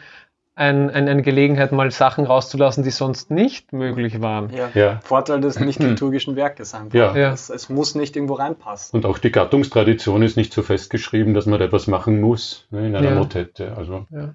ein, 0.56 0.90
ein, 0.90 1.08
eine 1.08 1.22
Gelegenheit, 1.22 1.72
mal 1.72 1.90
Sachen 1.92 2.26
rauszulassen, 2.26 2.84
die 2.84 2.90
sonst 2.90 3.30
nicht 3.32 3.72
möglich 3.72 4.22
waren. 4.22 4.50
Ja. 4.52 4.70
Ja. 4.74 5.00
Vorteil 5.04 5.40
des 5.42 5.60
nicht 5.60 5.80
liturgischen 5.84 6.36
Werkes 6.36 6.74
einfach. 6.74 6.94
Ja. 6.98 7.16
Ja. 7.16 7.32
Es, 7.32 7.50
es 7.50 7.70
muss 7.70 7.94
nicht 7.96 8.16
irgendwo 8.16 8.34
reinpassen. 8.34 8.98
Und 8.98 9.06
auch 9.06 9.20
die 9.20 9.32
Gattungstradition 9.32 10.22
ist 10.24 10.38
nicht 10.38 10.52
so 10.54 10.64
festgeschrieben, 10.64 11.34
dass 11.34 11.46
man 11.46 11.60
da 11.60 11.66
etwas 11.66 11.88
machen 11.88 12.20
muss 12.20 12.68
ne, 12.72 12.88
in 12.88 12.96
einer 12.96 13.10
Ja. 13.12 13.16
Motette. 13.16 13.78
Also 13.78 14.06
Ja. 14.10 14.34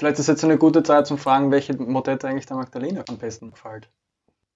Vielleicht 0.00 0.18
ist 0.18 0.28
jetzt 0.28 0.42
eine 0.44 0.56
gute 0.56 0.82
Zeit 0.82 1.06
zum 1.06 1.18
Fragen, 1.18 1.50
welche 1.50 1.76
Motette 1.76 2.26
eigentlich 2.26 2.46
der 2.46 2.56
Magdalena 2.56 3.04
am 3.06 3.18
besten 3.18 3.50
gefällt. 3.50 3.90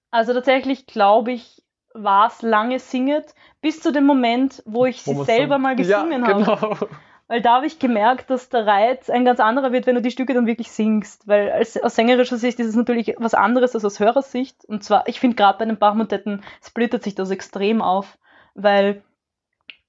Also 0.09 0.33
tatsächlich 0.33 0.87
glaube 0.87 1.33
ich, 1.33 1.63
war 1.93 2.27
es 2.27 2.41
lange 2.41 2.79
singet, 2.79 3.35
bis 3.61 3.79
zu 3.79 3.91
dem 3.93 4.05
Moment, 4.07 4.63
wo 4.65 4.85
ich 4.85 5.05
Wo 5.05 5.13
sie 5.23 5.25
selber 5.25 5.53
dann- 5.55 5.61
mal 5.61 5.75
gesungen 5.75 6.23
ja, 6.23 6.27
habe. 6.27 6.43
genau. 6.43 6.87
Weil 7.27 7.41
da 7.43 7.57
habe 7.57 7.67
ich 7.67 7.77
gemerkt, 7.77 8.29
dass 8.31 8.49
der 8.49 8.65
Reiz 8.65 9.09
ein 9.09 9.23
ganz 9.23 9.39
anderer 9.39 9.71
wird, 9.71 9.85
wenn 9.85 9.93
du 9.95 10.01
die 10.01 10.09
Stücke 10.11 10.33
dann 10.33 10.47
wirklich 10.47 10.71
singst. 10.71 11.27
Weil 11.27 11.51
als, 11.51 11.79
aus 11.81 11.93
sängerischer 11.95 12.37
Sicht 12.37 12.59
ist 12.59 12.67
es 12.67 12.75
natürlich 12.75 13.15
was 13.19 13.35
anderes 13.35 13.75
als 13.75 13.85
aus 13.85 13.99
Hörersicht. 13.99 14.65
Und 14.65 14.83
zwar, 14.83 15.07
ich 15.07 15.19
finde 15.19 15.35
gerade 15.35 15.59
bei 15.59 15.65
den 15.65 15.77
Bachmotetten 15.77 16.43
splittert 16.63 17.03
sich 17.03 17.13
das 17.13 17.29
extrem 17.29 17.83
auf, 17.83 18.17
weil 18.55 19.03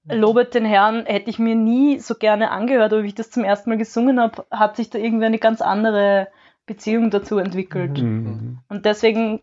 Lobet 0.09 0.55
den 0.55 0.65
Herrn 0.65 1.05
hätte 1.07 1.31
ich 1.31 1.39
mir 1.39 1.55
nie 1.55 1.99
so 1.99 2.15
gerne 2.15 2.51
angehört, 2.51 2.93
aber 2.93 3.03
wie 3.03 3.09
ich 3.09 3.15
das 3.15 3.31
zum 3.31 3.45
ersten 3.45 3.71
Mal 3.71 3.77
gesungen 3.79 4.21
habe, 4.21 4.47
hat 4.51 4.77
sich 4.77 4.91
da 4.91 4.99
irgendwie 4.99 5.25
eine 5.27 5.39
ganz 5.39 5.61
andere 5.61 6.29
Beziehung 6.67 7.11
dazu 7.11 7.39
entwickelt. 7.39 7.99
Mhm. 8.03 8.59
Und 8.69 8.85
deswegen 8.87 9.41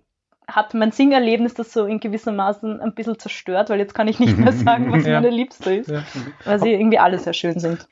hat 0.47 0.73
mein 0.73 0.91
Singerlebnis 0.91 1.53
das 1.53 1.71
so 1.71 1.85
in 1.85 1.99
gewissermaßen 1.99 2.81
ein 2.81 2.93
bisschen 2.93 3.17
zerstört, 3.17 3.69
weil 3.69 3.79
jetzt 3.79 3.93
kann 3.95 4.07
ich 4.07 4.19
nicht 4.19 4.37
mehr 4.37 4.51
sagen, 4.53 4.91
was 4.91 5.05
Ja. 5.05 5.21
meine 5.21 5.29
Liebste 5.29 5.73
ist, 5.75 5.89
Ja. 5.89 6.03
weil 6.45 6.59
sie 6.59 6.71
irgendwie 6.71 6.99
alle 6.99 7.17
sehr 7.19 7.33
schön 7.33 7.59
sind. 7.59 7.87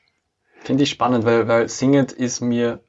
Finde 0.60 0.82
ich 0.84 0.90
spannend, 0.90 1.24
weil, 1.24 1.48
weil 1.48 1.68
Singet 1.68 2.12
ist 2.12 2.40
mir 2.40 2.80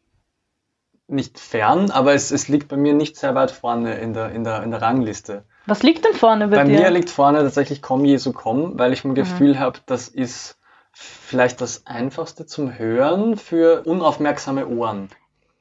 nicht 1.07 1.39
fern, 1.39 1.91
aber 1.91 2.13
es, 2.13 2.31
es 2.31 2.47
liegt 2.47 2.67
bei 2.67 2.77
mir 2.77 2.93
nicht 2.93 3.17
sehr 3.17 3.35
weit 3.35 3.51
vorne 3.51 3.95
in 3.95 4.13
der, 4.13 4.31
in 4.31 4.43
der, 4.43 4.63
in 4.63 4.71
der 4.71 4.81
Rangliste. 4.81 5.45
Was 5.65 5.83
liegt 5.83 6.03
denn 6.05 6.13
vorne 6.13 6.47
bei, 6.47 6.57
Bei 6.57 6.63
dir? 6.65 6.79
mir 6.79 6.89
liegt 6.91 7.09
vorne 7.09 7.39
tatsächlich 7.39 7.81
Komm 7.81 8.03
Jesu 8.05 8.33
Komm, 8.33 8.77
weil 8.77 8.91
ich 8.93 9.03
ein 9.05 9.15
Gefühl 9.15 9.59
habe, 9.59 9.79
das 9.85 10.07
ist 10.07 10.57
vielleicht 10.91 11.61
das 11.61 11.87
einfachste 11.87 12.45
zum 12.45 12.77
Hören 12.77 13.37
für 13.37 13.83
unaufmerksame 13.85 14.67
Ohren. 14.67 15.09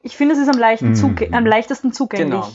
ich 0.02 0.16
finde, 0.16 0.34
es 0.34 0.40
ist 0.40 0.48
am, 0.48 0.58
leichten 0.58 0.90
Mhm. 0.92 1.28
am 1.32 1.46
leichtesten 1.46 1.92
zugänglich. 1.92 2.30
Genau. 2.30 2.48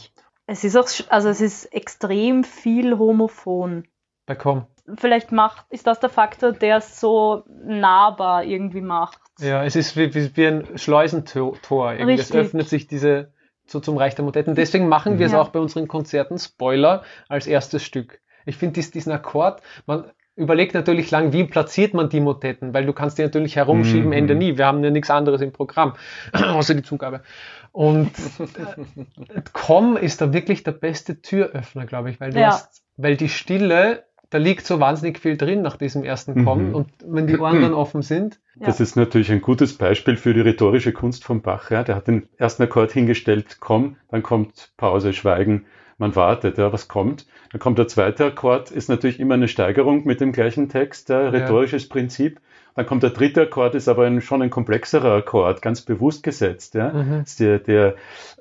Es 0.45 0.63
ist 0.63 0.75
auch, 0.77 0.87
also 1.09 1.29
es 1.29 1.41
ist 1.41 1.65
extrem 1.73 2.43
viel 2.43 2.97
homophon. 2.97 3.85
Bei 4.25 4.35
Komm. 4.35 4.65
Vielleicht 4.97 5.31
macht, 5.33 5.65
ist 5.69 5.87
das 5.87 5.99
der 5.99 6.09
Faktor, 6.09 6.53
der 6.53 6.77
es 6.77 6.99
so 7.01 7.43
nahbar 7.65 8.43
irgendwie 8.45 8.79
macht. 8.81 9.19
Ja, 9.39 9.63
es 9.65 9.75
ist 9.75 9.97
wie, 9.97 10.13
wie, 10.15 10.35
wie 10.37 10.47
ein 10.47 10.77
Schleusentor. 10.77 11.93
Irgendwie. 11.93 12.13
Es 12.15 12.31
öffnet 12.31 12.69
sich 12.69 12.87
diese 12.87 13.31
so 13.71 13.79
zum 13.79 13.97
Reich 13.97 14.15
der 14.15 14.25
Motetten. 14.25 14.55
Deswegen 14.55 14.87
machen 14.89 15.19
wir 15.19 15.25
es 15.27 15.31
Ja. 15.33 15.41
auch 15.41 15.49
bei 15.49 15.59
unseren 15.59 15.87
Konzerten 15.87 16.37
Spoiler 16.39 17.03
als 17.27 17.47
erstes 17.47 17.83
Stück. 17.83 18.19
Ich 18.45 18.57
finde 18.57 18.73
dies, 18.75 18.91
diesen 18.91 19.11
Akkord, 19.11 19.61
man 19.85 20.05
überlegt 20.35 20.73
natürlich 20.75 21.09
lang, 21.11 21.33
wie 21.33 21.43
platziert 21.45 21.93
man 21.93 22.09
die 22.09 22.19
Motetten, 22.19 22.73
weil 22.73 22.85
du 22.85 22.93
kannst 22.93 23.17
die 23.17 23.23
natürlich 23.23 23.55
herumschieben, 23.55 24.07
Mhm. 24.07 24.13
Ende 24.13 24.35
nie. 24.35 24.57
Wir 24.57 24.65
haben 24.67 24.83
ja 24.83 24.89
nichts 24.91 25.09
anderes 25.09 25.41
im 25.41 25.51
Programm, 25.51 25.95
außer 26.33 26.75
die 26.75 26.83
Zugabe. 26.83 27.23
Und 27.71 28.11
äh, 29.29 29.41
Komm 29.53 29.97
ist 29.97 30.21
da 30.21 30.33
wirklich 30.33 30.63
der 30.63 30.71
beste 30.71 31.21
Türöffner, 31.21 31.85
glaube 31.85 32.09
ich, 32.09 32.19
weil 32.19 32.31
du 32.31 32.39
Ja. 32.39 32.47
hast, 32.47 32.83
weil 32.97 33.17
die 33.17 33.29
Stille, 33.29 34.05
da 34.29 34.37
liegt 34.37 34.65
so 34.65 34.79
wahnsinnig 34.79 35.19
viel 35.19 35.37
drin 35.37 35.61
nach 35.61 35.77
diesem 35.77 36.03
ersten 36.03 36.43
Komm 36.43 36.69
Mhm. 36.69 36.75
und 36.75 36.89
wenn 37.05 37.27
die 37.27 37.37
Ohren 37.37 37.61
dann 37.61 37.73
offen 37.73 38.01
sind, 38.01 38.39
Das 38.59 38.79
Ja. 38.79 38.83
ist 38.83 38.95
natürlich 38.95 39.31
ein 39.31 39.41
gutes 39.41 39.77
Beispiel 39.77 40.15
für 40.17 40.33
die 40.33 40.41
rhetorische 40.41 40.91
Kunst 40.91 41.23
von 41.23 41.41
Bach. 41.43 41.69
Ja. 41.69 41.83
Der 41.83 41.95
hat 41.95 42.07
den 42.07 42.27
ersten 42.37 42.63
Akkord 42.63 42.91
hingestellt, 42.91 43.57
komm, 43.59 43.97
dann 44.09 44.23
kommt 44.23 44.71
Pause, 44.77 45.13
Schweigen, 45.13 45.65
man 45.99 46.15
wartet, 46.15 46.57
ja, 46.57 46.73
was 46.73 46.87
kommt. 46.87 47.27
Dann 47.51 47.59
kommt 47.59 47.77
der 47.77 47.87
zweite 47.87 48.25
Akkord, 48.25 48.71
ist 48.71 48.89
natürlich 48.89 49.19
immer 49.19 49.35
eine 49.35 49.47
Steigerung 49.47 50.05
mit 50.07 50.21
dem 50.21 50.31
gleichen 50.31 50.69
Text, 50.69 51.09
ja, 51.09 51.29
rhetorisches 51.29 51.87
Prinzip. 51.87 52.39
Dann 52.77 52.85
kommt 52.85 53.01
der 53.01 53.09
dritte 53.09 53.41
Akkord, 53.41 53.73
ist 53.73 53.87
aber 53.87 54.05
ein, 54.05 54.21
schon 54.21 54.43
ein 54.43 54.51
komplexerer 54.51 55.11
Akkord, 55.15 55.63
ganz 55.63 55.81
bewusst 55.81 56.21
gesetzt. 56.21 56.75
Ja. 56.75 56.93
Mhm. 56.93 57.23
Der, 57.39 57.57
der 57.57 57.95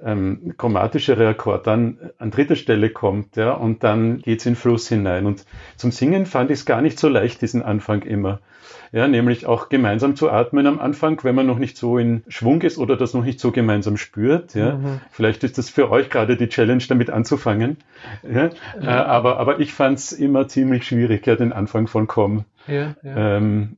ähm, 0.04 0.52
chromatischere 0.58 1.26
Akkord 1.28 1.66
dann 1.66 1.96
an 2.18 2.30
dritter 2.30 2.54
Stelle 2.54 2.90
kommt 2.90 3.36
ja, 3.36 3.52
und 3.52 3.82
dann 3.82 4.18
geht's 4.18 4.44
in 4.44 4.54
Fluss 4.54 4.90
hinein. 4.90 5.24
Und 5.24 5.46
zum 5.78 5.90
Singen 5.90 6.26
fand 6.26 6.50
ich 6.50 6.58
es 6.58 6.66
gar 6.66 6.82
nicht 6.82 6.98
so 6.98 7.08
leicht, 7.08 7.40
diesen 7.40 7.62
Anfang 7.62 8.02
immer. 8.02 8.40
Ja, 8.92 9.08
nämlich 9.08 9.46
auch 9.46 9.70
gemeinsam 9.70 10.16
zu 10.16 10.30
atmen 10.30 10.66
am 10.66 10.80
Anfang, 10.80 11.24
wenn 11.24 11.34
man 11.34 11.46
noch 11.46 11.58
nicht 11.58 11.78
so 11.78 11.96
in 11.96 12.22
Schwung 12.28 12.60
ist 12.60 12.76
oder 12.76 12.98
das 12.98 13.14
noch 13.14 13.24
nicht 13.24 13.40
so 13.40 13.52
gemeinsam 13.52 13.96
spürt. 13.96 14.54
Ja. 14.54 14.74
Mhm. 14.74 15.00
Vielleicht 15.10 15.44
ist 15.44 15.56
das 15.56 15.70
für 15.70 15.90
euch 15.90 16.10
gerade 16.10 16.36
die 16.36 16.50
Challenge, 16.50 16.84
damit 16.86 17.08
anzufangen. 17.08 17.78
Ja. 18.22 18.50
Äh, 18.82 18.86
aber, 18.86 19.38
aber 19.38 19.60
ich 19.60 19.72
fand 19.72 19.96
es 19.96 20.12
immer 20.12 20.46
ziemlich 20.46 20.86
schwierig, 20.86 21.26
ja, 21.26 21.36
den 21.36 21.54
Anfang 21.54 21.86
von 21.86 22.06
Com. 22.06 22.44
Ja, 22.66 22.94
ja. 23.02 23.36
Ähm, 23.36 23.76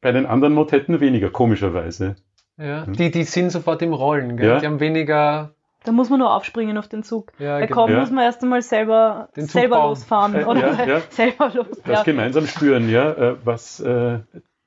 bei 0.00 0.12
den 0.12 0.26
anderen 0.26 0.54
Motetten 0.54 1.00
weniger, 1.00 1.30
komischerweise. 1.30 2.16
Ja, 2.58 2.84
die, 2.86 3.10
die 3.10 3.24
sind 3.24 3.50
sofort 3.50 3.82
im 3.82 3.92
Rollen, 3.92 4.36
gell? 4.36 4.48
Ja. 4.48 4.60
Die 4.60 4.66
haben 4.66 4.80
weniger. 4.80 5.50
Da 5.84 5.90
muss 5.90 6.10
man 6.10 6.20
nur 6.20 6.32
aufspringen 6.32 6.78
auf 6.78 6.86
den 6.86 7.02
Zug. 7.02 7.32
Ja, 7.38 7.58
Bei 7.58 7.66
genau. 7.66 7.82
Komm 7.82 7.92
Ja. 7.92 8.00
muss 8.00 8.10
man 8.10 8.24
erst 8.24 8.42
einmal 8.42 8.62
selber, 8.62 9.28
selber 9.34 9.76
bauen. 9.78 9.88
losfahren. 9.90 10.34
Äh, 10.36 10.44
Oder 10.44 10.78
ja, 10.78 10.84
ja. 10.86 11.00
selber 11.10 11.50
los. 11.54 11.66
Das 11.84 11.98
Ja. 11.98 12.02
gemeinsam 12.04 12.46
spüren, 12.46 12.88
ja, 12.88 13.10
äh, 13.10 13.36
was 13.44 13.80
äh, 13.80 14.20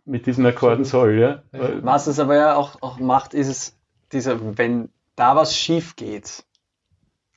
mit 0.04 0.26
diesen 0.26 0.46
Akkorden 0.46 0.84
soll, 0.84 1.14
ja. 1.18 1.42
Äh, 1.54 1.82
Was 1.84 2.08
es 2.08 2.20
aber 2.20 2.36
ja 2.36 2.56
auch, 2.56 2.82
auch 2.82 3.00
macht, 3.00 3.34
ist 3.34 3.48
es, 3.48 3.78
dieser, 4.12 4.58
wenn 4.58 4.90
da 5.16 5.36
was 5.38 5.56
schief 5.56 5.96
geht, 5.96 6.44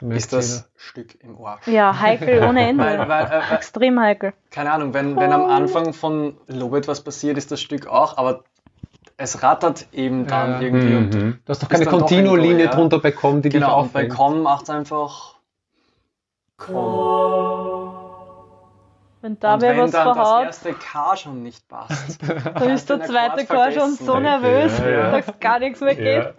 ist 0.00 0.32
das 0.32 0.70
Stück 0.76 1.22
im 1.22 1.38
Ohr. 1.38 1.58
ja, 1.66 1.98
heikel 1.98 2.42
ohne 2.44 2.68
Ende. 2.68 2.84
Weil, 2.98 3.08
weil, 3.08 3.26
äh, 3.26 3.38
äh, 3.38 3.54
Extrem 3.54 3.98
heikel. 4.00 4.32
keine 4.50 4.72
Ahnung, 4.72 4.94
wenn, 4.94 5.16
wenn 5.16 5.32
am 5.32 5.44
Anfang 5.46 5.92
von 5.92 6.36
Lobet 6.46 6.86
was 6.88 7.02
passiert, 7.02 7.36
ist 7.36 7.50
das 7.50 7.60
Stück 7.60 7.86
auch, 7.86 8.16
aber 8.16 8.44
es 9.16 9.42
rattert 9.42 9.86
eben 9.92 10.26
dann 10.26 10.52
Ja. 10.52 10.60
irgendwie 10.60 10.94
und 10.94 11.14
mhm. 11.14 11.38
Du 11.44 11.50
hast 11.50 11.62
doch 11.62 11.68
keine 11.68 11.86
Continuo-Linie 11.86 12.66
ja. 12.66 12.70
drunter 12.70 13.00
bekommen, 13.00 13.42
die 13.42 13.48
dich 13.48 13.60
genau, 13.60 13.82
und 13.82 13.92
bei. 13.92 14.06
Com 14.06 14.42
macht 14.42 14.64
es 14.64 14.70
einfach 14.70 15.34
Com. 16.56 17.94
Wenn 19.20 19.38
da 19.40 19.54
und 19.54 19.62
wer 19.62 19.76
was 19.78 19.90
dann 19.90 20.06
das 20.06 20.16
verhaut, 20.16 20.44
erste 20.44 20.72
K 20.74 21.16
schon 21.16 21.42
nicht 21.42 21.66
passt, 21.68 22.20
dann 22.54 22.70
ist 22.70 22.88
der 22.88 23.02
zweite 23.02 23.46
Chor 23.46 23.72
schon 23.72 23.94
so 23.94 24.18
nervös, 24.20 24.78
Ja, 24.78 24.88
ja. 24.88 25.10
dass 25.20 25.40
gar 25.40 25.58
nichts 25.58 25.80
mehr 25.80 25.96
geht. 25.96 26.34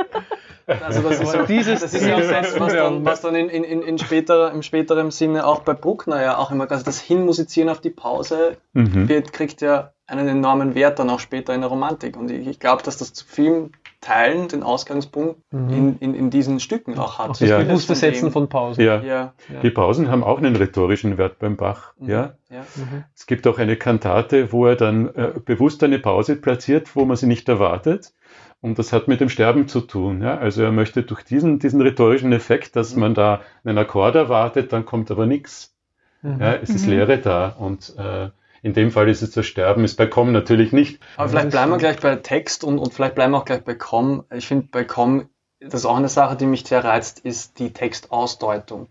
Ja. 0.69 0.85
Also 0.85 1.01
das 1.01 1.19
ist, 1.19 1.29
Aber 1.33 1.39
so, 1.41 1.45
dieses 1.47 1.81
das 1.81 1.93
ist 1.93 2.05
ja 2.05 2.15
auch 2.15 2.19
das, 2.21 2.59
was 2.59 2.73
dann, 2.73 3.05
was 3.05 3.21
dann 3.21 3.35
in, 3.35 3.49
in, 3.49 3.81
in, 3.81 3.97
späterer, 3.97 4.51
im 4.51 4.61
späteren 4.61 5.11
Sinne 5.11 5.45
auch 5.45 5.61
bei 5.61 5.73
Bruckner 5.73 6.21
ja 6.21 6.37
auch 6.37 6.51
immer, 6.51 6.69
also 6.71 6.85
das 6.85 7.01
Hinmusizieren 7.01 7.69
auf 7.69 7.81
die 7.81 7.89
Pause 7.89 8.57
Mhm. 8.73 9.09
wird, 9.09 9.33
kriegt 9.33 9.61
ja 9.61 9.91
einen 10.05 10.27
enormen 10.27 10.75
Wert 10.75 10.99
dann 10.99 11.09
auch 11.09 11.19
später 11.19 11.53
in 11.53 11.61
der 11.61 11.69
Romantik. 11.69 12.15
Und 12.17 12.29
ich, 12.31 12.47
ich 12.47 12.59
glaube, 12.59 12.83
dass 12.83 12.97
das 12.97 13.13
zu 13.13 13.25
vielen 13.27 13.71
Teilen 14.01 14.47
den 14.47 14.63
Ausgangspunkt 14.63 15.39
Mhm. 15.51 15.69
in, 15.69 15.97
in, 15.99 16.13
in 16.15 16.29
diesen 16.29 16.59
Stücken 16.59 16.97
auch 16.97 17.17
hat. 17.19 17.31
Auch 17.31 17.37
das 17.37 17.49
Ja. 17.49 17.57
bewusste 17.59 17.95
Setzen 17.95 18.31
von 18.31 18.47
Pausen. 18.47 18.83
Ja. 18.83 19.01
Ja. 19.01 19.33
Die 19.61 19.69
Pausen 19.71 20.09
haben 20.09 20.23
auch 20.23 20.37
einen 20.37 20.55
rhetorischen 20.55 21.17
Wert 21.17 21.39
beim 21.39 21.57
Bach. 21.57 21.93
Mhm. 21.99 22.09
Ja. 22.09 22.33
ja. 22.49 22.61
Mhm. 22.75 23.03
Es 23.15 23.25
gibt 23.25 23.45
auch 23.47 23.57
eine 23.59 23.75
Kantate, 23.75 24.51
wo 24.53 24.67
er 24.67 24.75
dann 24.75 25.07
äh, 25.15 25.31
bewusst 25.43 25.83
eine 25.83 25.99
Pause 25.99 26.35
platziert, 26.37 26.95
wo 26.95 27.05
man 27.05 27.17
sie 27.17 27.27
nicht 27.27 27.49
erwartet. 27.49 28.13
Und 28.61 28.77
das 28.77 28.91
hat 28.91 29.07
mit 29.07 29.21
dem 29.21 29.29
Sterben 29.29 29.67
zu 29.67 29.81
tun. 29.81 30.21
Ja? 30.21 30.37
Also 30.37 30.63
er 30.63 30.71
möchte 30.71 31.03
durch 31.03 31.23
diesen, 31.23 31.59
diesen 31.59 31.81
rhetorischen 31.81 32.33
Effekt, 32.33 32.75
dass 32.75 32.93
Mhm. 32.95 32.99
man 33.01 33.13
da 33.13 33.41
einen 33.63 33.77
Akkord 33.77 34.15
erwartet, 34.15 34.73
dann 34.73 34.85
kommt 34.85 35.11
aber 35.11 35.25
nichts. 35.25 35.73
Mhm. 36.21 36.41
Ja, 36.41 36.53
es 36.55 36.69
ist 36.69 36.85
Mhm. 36.85 36.91
Leere 36.91 37.17
da. 37.19 37.49
Und 37.57 37.95
äh, 37.97 38.29
in 38.61 38.73
dem 38.73 38.91
Fall 38.91 39.07
ist 39.07 39.21
es 39.21 39.31
das 39.31 39.45
Sterben, 39.45 39.85
ist 39.85 39.95
bei 39.95 40.07
Com 40.07 40.33
natürlich 40.33 40.73
nicht. 40.73 41.01
Aber 41.15 41.29
vielleicht 41.29 41.51
bleiben 41.51 41.71
wir 41.71 41.77
gleich 41.77 41.99
bei 42.01 42.15
Text 42.17 42.65
und, 42.65 42.79
und 42.79 42.93
vielleicht 42.93 43.15
bleiben 43.15 43.31
wir 43.31 43.37
auch 43.37 43.45
gleich 43.45 43.63
bei 43.63 43.75
Com. 43.75 44.25
Ich 44.33 44.47
finde 44.47 44.67
bei 44.69 44.83
Com, 44.83 45.29
das 45.61 45.73
ist 45.81 45.85
auch 45.85 45.95
eine 45.95 46.09
Sache, 46.09 46.35
die 46.35 46.45
mich 46.45 46.65
sehr 46.65 46.83
reizt, 46.83 47.19
ist 47.19 47.59
die 47.59 47.71
Textausdeutung. 47.71 48.89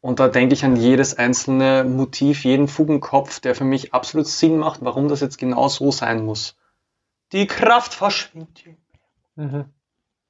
Und 0.00 0.18
da 0.18 0.26
denke 0.26 0.54
ich 0.54 0.64
an 0.64 0.74
jedes 0.74 1.16
einzelne 1.16 1.84
Motiv, 1.84 2.42
jeden 2.44 2.66
Fugenkopf, 2.66 3.38
der 3.38 3.54
für 3.54 3.62
mich 3.64 3.94
absolut 3.94 4.26
Sinn 4.26 4.58
macht, 4.58 4.80
warum 4.84 5.06
das 5.06 5.20
jetzt 5.20 5.38
genau 5.38 5.68
so 5.68 5.92
sein 5.92 6.24
muss. 6.24 6.56
Die 7.32 7.46
Kraft 7.46 7.94
verschwindet. 7.94 8.76
Mhm. 9.36 9.64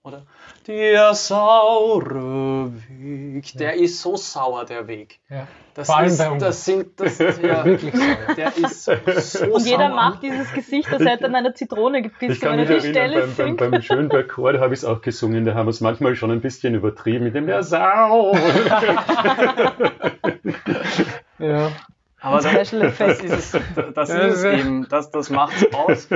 Oder 0.04 0.26
der 0.66 1.14
saure 1.14 2.72
Weg. 2.88 3.52
Der 3.56 3.74
ist 3.74 4.00
so 4.02 4.16
sauer, 4.16 4.64
der 4.64 4.88
Weg. 4.88 5.20
Ja. 5.28 5.46
Das, 5.74 5.86
Vor 5.86 5.96
allem 5.96 6.08
ist, 6.08 6.18
bei 6.18 6.28
uns. 6.30 6.42
das 6.42 6.64
sind, 6.64 6.98
das, 6.98 7.18
ja, 7.42 7.64
Wirklich 7.64 7.94
so. 7.94 8.34
der 8.34 8.56
ist 8.56 8.84
so 8.84 8.92
Und 9.52 9.64
jeder 9.64 9.86
sauer. 9.88 9.94
macht 9.94 10.22
dieses 10.24 10.52
Gesicht, 10.52 10.92
als 10.92 11.04
hätte 11.04 11.22
er 11.24 11.28
an 11.28 11.36
einer 11.36 11.54
Zitrone 11.54 11.98
Ich 11.98 12.04
gepisst, 12.04 12.40
kann 12.42 12.56
mich 12.56 12.68
erinnern, 12.68 12.90
Stelle 12.90 13.20
beim, 13.20 13.36
beim, 13.36 13.46
singt. 13.46 13.58
beim 13.58 13.80
Schönberg-Chor, 13.82 14.52
da 14.54 14.60
habe 14.60 14.74
ich 14.74 14.80
es 14.80 14.84
auch 14.84 15.02
gesungen, 15.02 15.44
da 15.44 15.54
haben 15.54 15.66
wir 15.66 15.70
es 15.70 15.80
manchmal 15.80 16.16
schon 16.16 16.32
ein 16.32 16.40
bisschen 16.40 16.74
übertrieben 16.74 17.22
mit 17.24 17.34
dem 17.36 17.46
der 17.46 17.62
Sau. 17.62 18.36
Ja. 21.38 21.72
Aber 22.20 22.40
da, 22.40 22.64
Special 22.64 22.82
Effects. 22.82 23.20
das 23.20 23.54
ist 23.54 23.54
es, 23.54 23.62
das 23.94 24.10
ist 24.10 24.16
es 24.16 24.44
eben, 24.44 24.88
das, 24.88 25.10
das 25.10 25.28
macht 25.30 25.54
es 25.56 25.74
aus. 25.74 26.08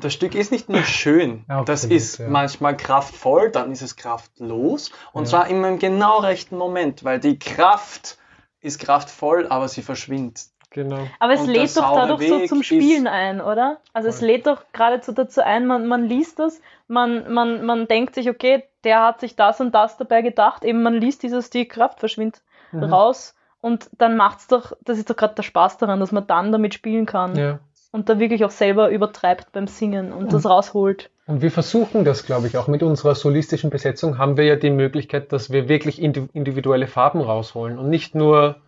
Das 0.00 0.12
Stück 0.12 0.34
ist 0.34 0.50
nicht 0.52 0.68
nur 0.68 0.82
schön, 0.82 1.44
Ja, 1.48 1.62
das 1.64 1.84
absolut, 1.84 1.96
ist 1.96 2.18
ja. 2.18 2.28
manchmal 2.28 2.76
kraftvoll, 2.76 3.50
dann 3.50 3.70
ist 3.72 3.82
es 3.82 3.96
kraftlos 3.96 4.90
und 5.12 5.24
Ja. 5.24 5.30
zwar 5.30 5.48
immer 5.48 5.68
im 5.68 5.78
genau 5.78 6.18
rechten 6.18 6.56
Moment, 6.56 7.04
weil 7.04 7.20
die 7.20 7.38
Kraft 7.38 8.18
ist 8.60 8.80
kraftvoll, 8.80 9.46
aber 9.48 9.68
sie 9.68 9.82
verschwindet. 9.82 10.44
Genau. 10.72 11.00
Aber 11.18 11.32
es 11.32 11.40
Und 11.40 11.48
lädt 11.48 11.76
doch 11.76 11.94
dadurch 11.96 12.28
so 12.28 12.40
Weg 12.40 12.48
zum 12.48 12.60
ist- 12.60 12.66
Spielen 12.66 13.08
ein, 13.08 13.40
oder? 13.40 13.78
Also 13.92 14.08
es 14.08 14.18
Voll. 14.20 14.28
lädt 14.28 14.46
doch 14.46 14.62
geradezu 14.72 15.10
dazu 15.12 15.42
ein, 15.42 15.66
man, 15.66 15.86
man 15.88 16.04
liest 16.04 16.38
das, 16.38 16.60
man, 16.86 17.32
man, 17.32 17.64
man 17.66 17.88
denkt 17.88 18.14
sich, 18.14 18.30
okay, 18.30 18.62
der 18.84 19.02
hat 19.02 19.20
sich 19.20 19.34
das 19.34 19.60
und 19.60 19.74
das 19.74 19.96
dabei 19.96 20.22
gedacht, 20.22 20.62
eben 20.64 20.82
man 20.82 20.94
liest 20.94 21.22
dieses, 21.24 21.50
die 21.50 21.66
Kraft 21.66 21.98
verschwindet. 21.98 22.42
mhm. 22.70 22.84
raus 22.84 23.34
und 23.60 23.90
dann 23.98 24.16
macht's 24.16 24.46
doch, 24.46 24.72
das 24.82 24.96
ist 24.98 25.10
doch 25.10 25.16
gerade 25.16 25.34
der 25.34 25.42
Spaß 25.42 25.76
daran, 25.78 25.98
dass 26.00 26.12
man 26.12 26.26
dann 26.28 26.52
damit 26.52 26.72
spielen 26.72 27.04
kann. 27.04 27.34
Ja. 27.36 27.58
Und 27.92 28.08
da 28.08 28.18
wirklich 28.18 28.44
auch 28.44 28.50
selber 28.50 28.90
übertreibt 28.90 29.52
beim 29.52 29.66
Singen 29.66 30.12
und, 30.12 30.24
und 30.24 30.32
das 30.32 30.46
rausholt. 30.46 31.10
Und 31.26 31.42
wir 31.42 31.50
versuchen 31.50 32.04
das, 32.04 32.24
glaube 32.24 32.46
ich, 32.46 32.56
auch 32.56 32.68
mit 32.68 32.82
unserer 32.82 33.14
solistischen 33.14 33.70
Besetzung 33.70 34.18
haben 34.18 34.36
wir 34.36 34.44
ja 34.44 34.56
die 34.56 34.70
Möglichkeit, 34.70 35.32
dass 35.32 35.50
wir 35.50 35.68
wirklich 35.68 36.00
individuelle 36.00 36.86
Farben 36.86 37.20
rausholen 37.20 37.78
und 37.78 37.88
nicht 37.88 38.14
nur 38.14 38.60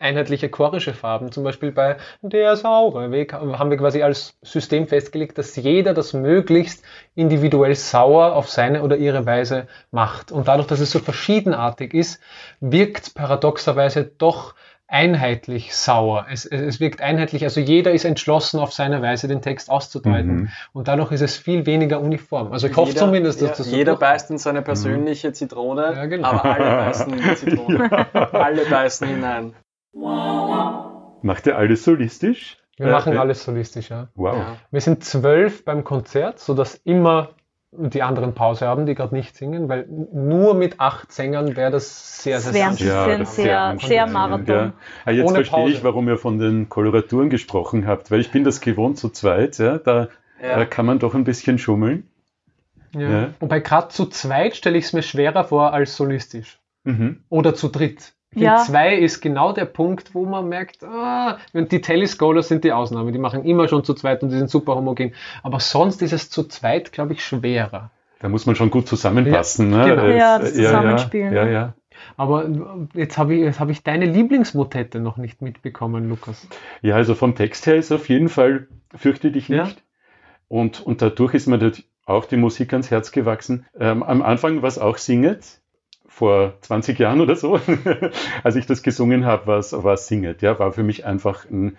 einheitliche 0.00 0.48
chorische 0.48 0.94
Farben. 0.94 1.30
Zum 1.30 1.44
Beispiel 1.44 1.72
bei 1.72 1.98
Der 2.22 2.56
saure 2.56 3.12
Weg 3.12 3.34
haben 3.34 3.70
wir 3.70 3.76
quasi 3.76 4.02
als 4.02 4.38
System 4.42 4.88
festgelegt, 4.88 5.38
dass 5.38 5.54
jeder 5.56 5.94
das 5.94 6.14
möglichst 6.14 6.82
individuell 7.14 7.74
sauer 7.74 8.34
auf 8.34 8.48
seine 8.48 8.82
oder 8.82 8.96
ihre 8.96 9.26
Weise 9.26 9.68
macht. 9.90 10.32
Und 10.32 10.48
dadurch, 10.48 10.66
dass 10.66 10.80
es 10.80 10.90
so 10.90 10.98
verschiedenartig 10.98 11.92
ist, 11.92 12.20
wirkt 12.60 13.14
paradoxerweise 13.14 14.04
doch 14.04 14.54
einheitlich 14.90 15.74
sauer. 15.74 16.26
Es, 16.30 16.44
es 16.44 16.80
wirkt 16.80 17.00
einheitlich, 17.00 17.44
also 17.44 17.60
jeder 17.60 17.92
ist 17.92 18.04
entschlossen 18.04 18.58
auf 18.58 18.72
seine 18.72 19.00
Weise 19.00 19.28
den 19.28 19.40
Text 19.40 19.70
auszudeuten. 19.70 20.34
Mhm. 20.34 20.48
Und 20.72 20.88
dadurch 20.88 21.12
ist 21.12 21.20
es 21.20 21.36
viel 21.36 21.64
weniger 21.64 22.00
uniform. 22.00 22.52
Also 22.52 22.66
ich 22.66 22.76
hoffe 22.76 22.90
jeder, 22.90 23.06
zumindest, 23.06 23.40
dass 23.40 23.50
ja, 23.50 23.54
das 23.56 23.66
so 23.70 23.76
Jeder 23.76 23.96
beißt 23.96 24.30
in 24.30 24.38
seine 24.38 24.62
persönliche 24.62 25.28
mhm. 25.28 25.34
Zitrone, 25.34 25.92
ja, 25.94 26.06
genau. 26.06 26.28
aber 26.28 26.44
alle 26.44 26.64
beißen 26.64 27.12
in 27.12 27.22
die 27.22 27.34
Zitrone. 27.36 28.06
alle 28.32 28.64
beißen 28.66 29.06
hinein. 29.06 29.54
Macht 31.22 31.46
ihr 31.46 31.56
alles 31.56 31.84
solistisch? 31.84 32.58
Wir 32.76 32.86
äh, 32.86 32.90
machen 32.90 33.12
äh, 33.12 33.16
alles 33.18 33.44
solistisch, 33.44 33.90
ja. 33.90 34.08
Wow. 34.14 34.36
Wir 34.70 34.80
sind 34.80 35.04
zwölf 35.04 35.64
beim 35.64 35.84
Konzert, 35.84 36.40
sodass 36.40 36.74
immer 36.74 37.30
die 37.72 38.02
anderen 38.02 38.34
Pause 38.34 38.66
haben, 38.66 38.84
die 38.84 38.94
gerade 38.94 39.14
nicht 39.14 39.36
singen, 39.36 39.68
weil 39.68 39.86
nur 39.86 40.54
mit 40.54 40.80
acht 40.80 41.12
Sängern 41.12 41.56
wäre 41.56 41.70
das 41.70 42.22
sehr, 42.22 42.40
sehr, 42.40 42.72
sehr, 42.72 42.88
ja, 42.88 43.04
sehr, 43.04 43.26
sehr, 43.26 43.76
sehr 43.80 44.06
Marathon. 44.06 44.46
Ja. 44.46 44.72
Ah, 45.04 45.10
jetzt 45.12 45.26
Ohne 45.26 45.36
verstehe 45.36 45.60
Pause. 45.60 45.72
ich, 45.74 45.84
warum 45.84 46.08
ihr 46.08 46.18
von 46.18 46.38
den 46.38 46.68
Koloraturen 46.68 47.30
gesprochen 47.30 47.86
habt, 47.86 48.10
weil 48.10 48.20
ich 48.20 48.32
bin 48.32 48.42
das 48.42 48.60
gewohnt 48.60 48.98
zu 48.98 49.08
zweit, 49.10 49.58
ja, 49.58 49.78
da 49.78 50.08
ja. 50.42 50.64
kann 50.64 50.84
man 50.84 50.98
doch 50.98 51.14
ein 51.14 51.24
bisschen 51.24 51.58
schummeln. 51.58 52.08
Ja. 52.92 53.10
ja. 53.10 53.28
Wobei 53.38 53.60
gerade 53.60 53.88
zu 53.88 54.06
zweit 54.06 54.56
stelle 54.56 54.76
ich 54.76 54.86
es 54.86 54.92
mir 54.92 55.02
schwerer 55.02 55.44
vor 55.44 55.72
als 55.72 55.96
solistisch. 55.96 56.58
Mhm. 56.82 57.22
Oder 57.28 57.54
zu 57.54 57.68
dritt. 57.68 58.14
Ich 58.32 58.42
ja. 58.42 58.58
zwei 58.58 58.94
ist 58.94 59.20
genau 59.20 59.52
der 59.52 59.64
Punkt, 59.64 60.14
wo 60.14 60.24
man 60.24 60.48
merkt, 60.48 60.84
ah, 60.84 61.38
die 61.52 61.80
Telescholars 61.80 62.46
sind 62.46 62.62
die 62.62 62.72
Ausnahme, 62.72 63.10
die 63.10 63.18
machen 63.18 63.44
immer 63.44 63.66
schon 63.66 63.82
zu 63.82 63.92
zweit 63.94 64.22
und 64.22 64.30
die 64.30 64.38
sind 64.38 64.50
super 64.50 64.76
homogen. 64.76 65.14
Aber 65.42 65.58
sonst 65.58 66.00
ist 66.00 66.12
es 66.12 66.30
zu 66.30 66.44
zweit, 66.44 66.92
glaube 66.92 67.14
ich, 67.14 67.24
schwerer. 67.24 67.90
Da 68.20 68.28
muss 68.28 68.46
man 68.46 68.54
schon 68.54 68.70
gut 68.70 68.86
zusammenpassen. 68.86 69.72
Ja, 69.72 69.78
ne? 69.78 69.94
genau. 69.96 70.06
ja 70.06 70.38
das 70.38 70.54
Zusammenspielen. 70.54 71.32
Ja, 71.32 71.44
ja. 71.46 71.50
ja. 71.50 71.74
Aber 72.16 72.48
jetzt 72.94 73.18
habe 73.18 73.34
ich, 73.34 73.58
hab 73.58 73.68
ich 73.68 73.82
deine 73.82 74.04
Lieblingsmotette 74.04 75.00
noch 75.00 75.16
nicht 75.16 75.42
mitbekommen, 75.42 76.08
Lukas. 76.08 76.46
Ja, 76.82 76.94
also 76.94 77.14
vom 77.14 77.34
Text 77.34 77.66
her 77.66 77.76
ist 77.76 77.90
auf 77.92 78.08
jeden 78.08 78.28
Fall 78.28 78.68
Fürchte 78.94 79.30
dich 79.30 79.48
nicht. 79.48 79.58
Ja. 79.58 79.82
Und, 80.48 80.84
und 80.84 81.00
dadurch 81.00 81.34
ist 81.34 81.46
mir 81.46 81.72
auch 82.06 82.24
die 82.24 82.36
Musik 82.36 82.72
ans 82.72 82.90
Herz 82.90 83.12
gewachsen. 83.12 83.66
Ähm, 83.78 84.02
am 84.02 84.22
Anfang, 84.22 84.62
was 84.62 84.78
auch 84.78 84.98
singet, 84.98 85.59
vor 86.10 86.54
20 86.62 86.98
Jahren 86.98 87.20
oder 87.20 87.36
so, 87.36 87.60
als 88.42 88.56
ich 88.56 88.66
das 88.66 88.82
gesungen 88.82 89.24
habe, 89.24 89.46
was 89.46 89.72
was 89.72 90.08
singet. 90.08 90.42
Ja, 90.42 90.58
war 90.58 90.72
für 90.72 90.82
mich 90.82 91.06
einfach 91.06 91.48
ein, 91.48 91.76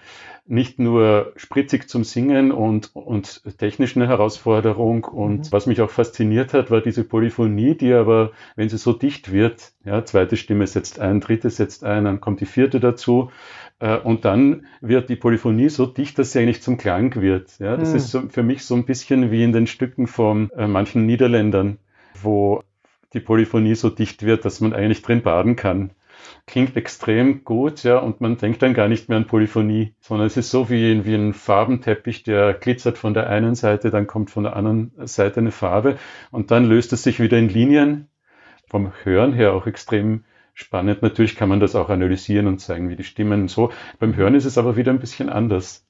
nicht 0.48 0.80
nur 0.80 1.34
spritzig 1.36 1.90
zum 1.90 2.06
Singen 2.06 2.52
und, 2.52 2.96
und 2.96 3.44
technisch 3.60 3.96
eine 3.96 4.08
Herausforderung. 4.08 5.04
Und 5.04 5.38
mhm. 5.38 5.52
was 5.52 5.68
mich 5.68 5.82
auch 5.82 5.90
fasziniert 5.90 6.54
hat, 6.54 6.72
war 6.72 6.80
diese 6.80 7.04
Polyphonie, 7.04 7.76
die 7.76 7.94
aber, 7.94 8.32
wenn 8.56 8.70
sie 8.70 8.78
so 8.78 8.94
dicht 8.94 9.32
wird, 9.34 9.74
ja, 9.84 10.04
zweite 10.06 10.38
Stimme 10.38 10.66
setzt 10.66 11.00
ein, 11.00 11.20
dritte 11.20 11.50
setzt 11.50 11.84
ein, 11.84 12.06
dann 12.06 12.22
kommt 12.22 12.40
die 12.40 12.46
vierte 12.46 12.80
dazu. 12.80 13.32
Äh, 13.80 13.98
und 13.98 14.24
dann 14.24 14.66
wird 14.80 15.10
die 15.10 15.18
Polyphonie 15.18 15.70
so 15.70 15.86
dicht, 15.86 16.18
dass 16.18 16.32
sie 16.32 16.40
eigentlich 16.40 16.64
zum 16.64 16.78
Klang 16.78 17.22
wird. 17.22 17.60
Ja, 17.60 17.76
das 17.76 17.90
mhm. 17.90 17.96
ist 17.98 18.12
so, 18.12 18.22
für 18.30 18.44
mich 18.44 18.64
so 18.64 18.76
ein 18.76 18.86
bisschen 18.86 19.30
wie 19.30 19.44
in 19.44 19.52
den 19.52 19.68
Stücken 19.68 20.08
von 20.08 20.50
äh, 20.52 20.68
manchen 20.68 21.06
Niederländern, 21.06 21.78
wo 22.22 22.64
die 23.14 23.20
Polyphonie 23.20 23.76
so 23.76 23.90
dicht 23.90 24.24
wird, 24.24 24.46
dass 24.46 24.62
man 24.62 24.74
eigentlich 24.74 25.02
drin 25.02 25.22
baden 25.22 25.56
kann. 25.56 25.92
Klingt 26.46 26.76
extrem 26.78 27.44
gut, 27.44 27.84
ja, 27.84 27.98
und 27.98 28.22
man 28.22 28.38
denkt 28.38 28.62
dann 28.62 28.74
gar 28.74 28.88
nicht 28.88 29.10
mehr 29.10 29.18
an 29.18 29.28
Polyphonie, 29.28 29.94
sondern 30.00 30.28
es 30.28 30.38
ist 30.38 30.52
so 30.52 30.70
wie, 30.70 31.06
wie 31.06 31.16
ein 31.16 31.34
Farbenteppich, 31.34 32.24
der 32.24 32.54
glitzert 32.54 32.98
von 32.98 33.14
der 33.14 33.30
einen 33.30 33.56
Seite, 33.56 33.90
dann 33.90 34.08
kommt 34.08 34.30
von 34.30 34.44
der 34.44 34.56
anderen 34.56 34.92
Seite 35.08 35.40
eine 35.40 35.52
Farbe 35.52 35.98
und 36.32 36.52
dann 36.52 36.66
löst 36.66 36.94
es 36.94 37.04
sich 37.04 37.20
wieder 37.20 37.38
in 37.38 37.50
Linien. 37.50 38.08
Vom 38.68 38.92
Hören 39.04 39.34
her 39.34 39.54
auch 39.54 39.68
extrem 39.68 40.24
spannend. 40.54 41.02
Natürlich 41.02 41.36
kann 41.36 41.50
man 41.50 41.60
das 41.60 41.76
auch 41.76 41.90
analysieren 41.90 42.48
und 42.48 42.60
zeigen, 42.60 42.90
wie 42.90 42.96
die 42.96 43.04
Stimmen 43.04 43.48
so. 43.48 43.72
Beim 44.00 44.16
Hören 44.16 44.36
ist 44.36 44.46
es 44.46 44.58
aber 44.58 44.78
wieder 44.78 44.92
ein 44.92 45.00
bisschen 45.00 45.30
anders. 45.30 45.86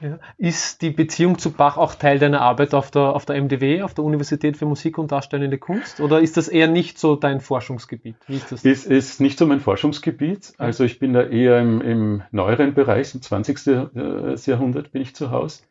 Ja. 0.00 0.18
Ist 0.38 0.82
die 0.82 0.90
Beziehung 0.90 1.38
zu 1.38 1.52
Bach 1.52 1.76
auch 1.76 1.94
Teil 1.94 2.18
deiner 2.18 2.40
Arbeit 2.40 2.74
auf 2.74 2.90
der, 2.90 3.14
auf 3.14 3.26
der 3.26 3.40
MDW, 3.40 3.82
auf 3.82 3.94
der 3.94 4.04
Universität 4.04 4.56
für 4.56 4.66
Musik 4.66 4.98
und 4.98 5.12
Darstellende 5.12 5.58
Kunst? 5.58 6.00
Oder 6.00 6.20
ist 6.20 6.36
das 6.36 6.48
eher 6.48 6.68
nicht 6.68 6.98
so 6.98 7.16
dein 7.16 7.40
Forschungsgebiet? 7.40 8.16
Wie 8.26 8.36
ist 8.36 8.52
das? 8.52 8.64
Es 8.64 8.86
ist 8.86 9.20
nicht 9.20 9.38
so 9.38 9.46
mein 9.46 9.60
Forschungsgebiet. 9.60 10.54
Also 10.58 10.84
ich 10.84 10.98
bin 10.98 11.12
da 11.12 11.22
eher 11.22 11.60
im, 11.60 11.80
im 11.80 12.22
neueren 12.30 12.74
Bereich, 12.74 13.14
im 13.14 13.22
20. 13.22 13.66
Äh, 13.66 14.34
Jahrhundert 14.46 14.92
bin 14.92 15.02
ich 15.02 15.14
zu 15.14 15.30
Hause. 15.30 15.62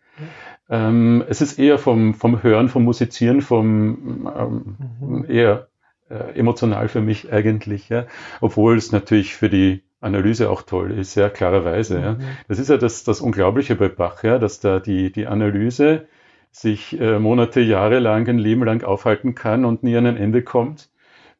Ähm, 0.69 1.23
es 1.27 1.41
ist 1.41 1.59
eher 1.59 1.77
vom, 1.77 2.13
vom 2.13 2.41
Hören, 2.41 2.69
vom 2.69 2.83
Musizieren, 2.83 3.41
vom 3.41 4.31
ähm, 4.35 4.77
mhm. 4.99 5.25
eher 5.29 5.67
äh, 6.09 6.37
emotional 6.37 6.87
für 6.87 7.01
mich 7.01 7.31
eigentlich, 7.31 7.89
ja. 7.89 8.05
Obwohl 8.41 8.77
es 8.77 8.91
natürlich 8.91 9.35
für 9.35 9.49
die 9.49 9.83
Analyse 10.01 10.49
auch 10.49 10.62
toll 10.62 10.91
ist, 10.91 11.15
ja, 11.15 11.29
klarerweise. 11.29 11.99
Ja. 11.99 12.13
Mhm. 12.13 12.27
Das 12.47 12.60
ist 12.60 12.69
ja 12.69 12.77
das, 12.77 13.03
das 13.03 13.21
Unglaubliche 13.21 13.75
bei 13.75 13.89
Bach, 13.89 14.23
ja, 14.23 14.38
dass 14.38 14.60
da 14.60 14.79
die, 14.79 15.12
die 15.12 15.27
Analyse 15.27 16.08
sich 16.51 16.99
äh, 16.99 17.19
Monate, 17.19 17.60
Jahre 17.60 17.99
lang, 17.99 18.27
ein 18.27 18.38
Leben 18.38 18.63
lang 18.63 18.84
aufhalten 18.84 19.36
kann 19.36 19.65
und 19.65 19.84
nie 19.84 19.97
an 19.97 20.05
ein 20.05 20.17
Ende 20.17 20.41
kommt. 20.41 20.89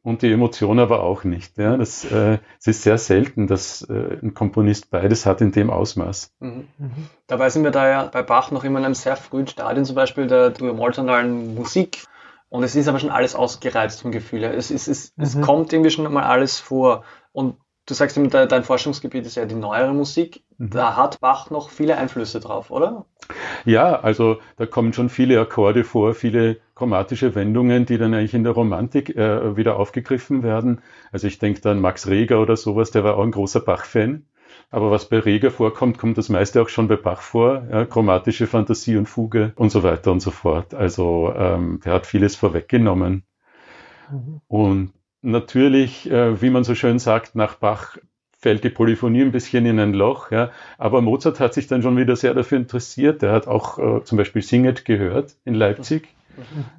Und 0.02 0.22
die 0.22 0.30
Emotion 0.30 0.78
aber 0.78 1.02
auch 1.02 1.24
nicht. 1.24 1.58
Ja. 1.58 1.76
Das, 1.76 2.04
äh, 2.04 2.38
es 2.60 2.68
ist 2.68 2.82
sehr 2.84 2.96
selten, 2.96 3.48
dass 3.48 3.82
äh, 3.90 4.18
ein 4.22 4.34
Komponist 4.34 4.88
beides 4.88 5.26
hat 5.26 5.40
in 5.40 5.50
dem 5.50 5.68
Ausmaß. 5.68 6.32
Mhm. 6.38 6.68
Mhm. 6.78 7.08
Dabei 7.26 7.50
sind 7.50 7.64
wir 7.64 7.72
da 7.72 7.88
ja 7.88 8.04
bei 8.04 8.22
Bach 8.22 8.52
noch 8.52 8.62
immer 8.62 8.78
in 8.78 8.84
einem 8.84 8.94
sehr 8.94 9.16
frühen 9.16 9.48
Stadion, 9.48 9.84
zum 9.84 9.96
Beispiel 9.96 10.28
der 10.28 10.50
duomolltonalen 10.50 11.56
Musik. 11.56 12.04
Und 12.48 12.62
es 12.62 12.76
ist 12.76 12.86
aber 12.86 13.00
schon 13.00 13.10
alles 13.10 13.34
ausgereizt 13.34 14.02
vom 14.02 14.12
Gefühl 14.12 14.42
her. 14.42 14.54
Es, 14.54 14.70
es, 14.70 14.86
es, 14.86 15.12
mhm. 15.16 15.24
es 15.24 15.40
kommt 15.40 15.72
irgendwie 15.72 15.90
schon 15.90 16.12
mal 16.12 16.22
alles 16.22 16.60
vor. 16.60 17.02
Und 17.32 17.56
Du 17.86 17.94
sagst 17.94 18.16
eben, 18.16 18.28
dein 18.30 18.64
Forschungsgebiet 18.64 19.26
ist 19.26 19.36
ja 19.36 19.46
die 19.46 19.54
neuere 19.54 19.94
Musik. 19.94 20.42
Mhm. 20.58 20.70
Da 20.70 20.96
hat 20.96 21.20
Bach 21.20 21.50
noch 21.50 21.70
viele 21.70 21.96
Einflüsse 21.96 22.40
drauf, 22.40 22.72
oder? 22.72 23.06
Ja, 23.64 24.00
also 24.00 24.38
da 24.56 24.66
kommen 24.66 24.92
schon 24.92 25.08
viele 25.08 25.40
Akkorde 25.40 25.84
vor, 25.84 26.14
viele 26.14 26.58
chromatische 26.74 27.36
Wendungen, 27.36 27.86
die 27.86 27.96
dann 27.96 28.12
eigentlich 28.12 28.34
in 28.34 28.42
der 28.42 28.52
Romantik 28.52 29.16
äh, 29.16 29.56
wieder 29.56 29.76
aufgegriffen 29.76 30.42
werden. 30.42 30.82
Also 31.12 31.28
ich 31.28 31.38
denke 31.38 31.60
dann 31.60 31.80
Max 31.80 32.08
Reger 32.08 32.40
oder 32.40 32.56
sowas, 32.56 32.90
der 32.90 33.04
war 33.04 33.16
auch 33.16 33.22
ein 33.22 33.30
großer 33.30 33.60
Bach-Fan. 33.60 34.26
Aber 34.70 34.90
was 34.90 35.08
bei 35.08 35.20
Reger 35.20 35.52
vorkommt, 35.52 35.96
kommt 35.96 36.18
das 36.18 36.28
meiste 36.28 36.60
auch 36.60 36.68
schon 36.68 36.88
bei 36.88 36.96
Bach 36.96 37.20
vor. 37.20 37.66
Ja, 37.70 37.84
chromatische 37.84 38.48
Fantasie 38.48 38.96
und 38.96 39.06
Fuge 39.06 39.52
und 39.54 39.70
so 39.70 39.84
weiter 39.84 40.10
und 40.10 40.20
so 40.20 40.32
fort. 40.32 40.74
Also 40.74 41.32
ähm, 41.36 41.80
der 41.84 41.92
hat 41.92 42.06
vieles 42.06 42.34
vorweggenommen. 42.34 43.22
Mhm. 44.10 44.40
Und 44.48 44.92
natürlich, 45.26 46.10
äh, 46.10 46.40
wie 46.40 46.50
man 46.50 46.64
so 46.64 46.74
schön 46.74 46.98
sagt, 46.98 47.34
nach 47.34 47.56
Bach 47.56 47.98
fällt 48.38 48.64
die 48.64 48.70
Polyphonie 48.70 49.22
ein 49.22 49.32
bisschen 49.32 49.66
in 49.66 49.80
ein 49.80 49.92
Loch. 49.92 50.30
Ja. 50.30 50.50
Aber 50.78 51.02
Mozart 51.02 51.40
hat 51.40 51.54
sich 51.54 51.66
dann 51.66 51.82
schon 51.82 51.96
wieder 51.96 52.16
sehr 52.16 52.34
dafür 52.34 52.58
interessiert. 52.58 53.22
Er 53.22 53.32
hat 53.32 53.48
auch 53.48 53.78
äh, 53.78 54.04
zum 54.04 54.18
Beispiel 54.18 54.42
Singet 54.42 54.84
gehört 54.84 55.34
in 55.44 55.54
Leipzig. 55.54 56.08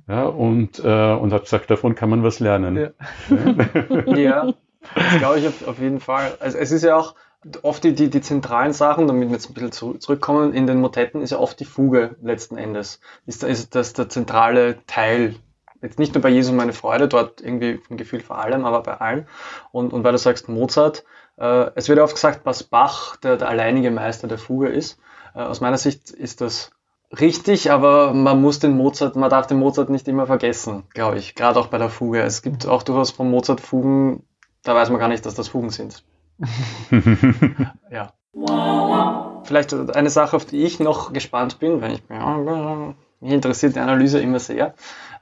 Ja, 0.08 0.26
und, 0.26 0.80
äh, 0.80 1.14
und 1.14 1.34
hat 1.34 1.44
gesagt, 1.44 1.72
davon 1.72 1.96
kann 1.96 2.10
man 2.12 2.24
was 2.24 2.40
lernen. 2.40 2.78
Ja, 2.78 4.16
ja 4.16 4.54
das 4.94 5.18
glaube 5.18 5.40
ich 5.40 5.48
auf, 5.48 5.68
auf, 5.68 5.80
jeden 5.80 6.00
Fall. 6.00 6.38
Also 6.40 6.60
es 6.60 6.72
ist 6.72 6.84
ja 6.84 6.96
auch 6.96 7.16
oft 7.64 7.84
die, 7.84 7.94
die, 7.94 8.10
die 8.10 8.22
zentralen 8.22 8.72
Sachen, 8.72 9.08
damit 9.08 9.30
wir 9.30 9.34
jetzt 9.34 9.50
ein 9.50 9.56
bisschen 9.56 10.00
zurückkommen, 10.00 10.54
in 10.54 10.68
den 10.68 10.80
Motetten 10.80 11.22
ist 11.22 11.32
ja 11.32 11.40
oft 11.40 11.60
die 11.60 11.66
Fuge 11.66 12.16
letzten 12.22 12.58
Endes. 12.58 13.00
Ist, 13.26 13.44
ist 13.44 13.74
das 13.74 13.94
der 13.94 14.10
zentrale 14.10 14.78
Teil 14.86 15.36
jetzt 15.82 16.00
nicht 16.00 16.14
nur 16.14 16.22
bei 16.22 16.30
Jesu 16.30 16.54
meine 16.54 16.74
Freude, 16.74 17.08
dort 17.08 17.42
irgendwie 17.42 17.78
vom 17.78 17.98
Gefühl 17.98 18.20
vor 18.20 18.38
allem, 18.38 18.66
aber 18.66 18.82
bei 18.84 18.94
allen. 18.96 19.28
Und, 19.72 19.94
und 19.94 20.04
weil 20.04 20.12
du 20.12 20.18
sagst 20.18 20.50
Mozart, 20.50 21.04
äh, 21.38 21.72
es 21.76 21.90
wird 21.90 22.00
oft 22.00 22.16
gesagt, 22.16 22.46
dass 22.46 22.64
Bach 22.64 23.16
der, 23.18 23.38
der 23.38 23.50
alleinige 23.50 23.92
Meister 23.92 24.28
der 24.28 24.38
Fuge 24.38 24.70
ist. 24.70 25.00
Äh, 25.36 25.42
aus 25.42 25.62
meiner 25.62 25.78
Sicht 25.78 26.10
ist 26.12 26.42
das 26.42 26.72
richtig, 27.18 27.72
aber 27.72 28.14
man 28.14 28.42
muss 28.42 28.60
den 28.60 28.76
Mozart, 28.76 29.16
man 29.16 29.30
darf 29.30 29.48
den 29.48 29.60
Mozart 29.60 29.90
nicht 29.90 30.08
immer 30.08 30.28
vergessen, 30.28 30.84
glaube 30.94 31.18
ich, 31.18 31.36
gerade 31.36 31.60
auch 31.60 31.68
bei 31.68 31.78
der 31.78 31.90
Fuge. 31.90 32.22
Es 32.22 32.42
gibt 32.42 32.68
auch 32.68 32.84
durchaus 32.84 33.12
von 33.12 33.30
Mozart 33.30 33.62
Fugen, 33.62 34.24
da 34.64 34.76
weiß 34.76 34.90
man 34.90 35.00
gar 35.00 35.08
nicht, 35.08 35.26
dass 35.26 35.36
das 35.36 35.48
Fugen 35.48 35.70
sind. 35.70 36.04
ja. 37.92 38.14
Vielleicht 39.46 39.74
eine 39.74 40.10
Sache, 40.10 40.36
auf 40.36 40.46
die 40.46 40.64
ich 40.64 40.80
noch 40.80 41.14
gespannt 41.14 41.60
bin, 41.60 41.82
wenn 41.82 41.92
ich 41.92 42.04
mich 43.20 43.34
interessiert 43.34 43.76
die 43.76 43.80
Analyse 43.80 44.20
immer 44.20 44.40
sehr. 44.40 44.74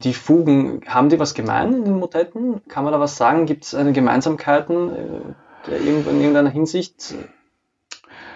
Die 0.04 0.14
Fugen, 0.14 0.82
haben 0.88 1.10
die 1.10 1.20
was 1.20 1.34
gemein 1.34 1.74
in 1.74 1.86
den 1.86 2.00
Motetten? 2.00 2.62
Kann 2.68 2.84
man 2.84 2.94
da 2.94 3.00
was 3.00 3.18
sagen? 3.18 3.46
Gibt 3.46 3.64
es 3.64 3.72
Gemeinsamkeiten? 3.72 5.36
in 5.68 6.22
irgendeiner 6.22 6.50
Hinsicht? 6.50 7.16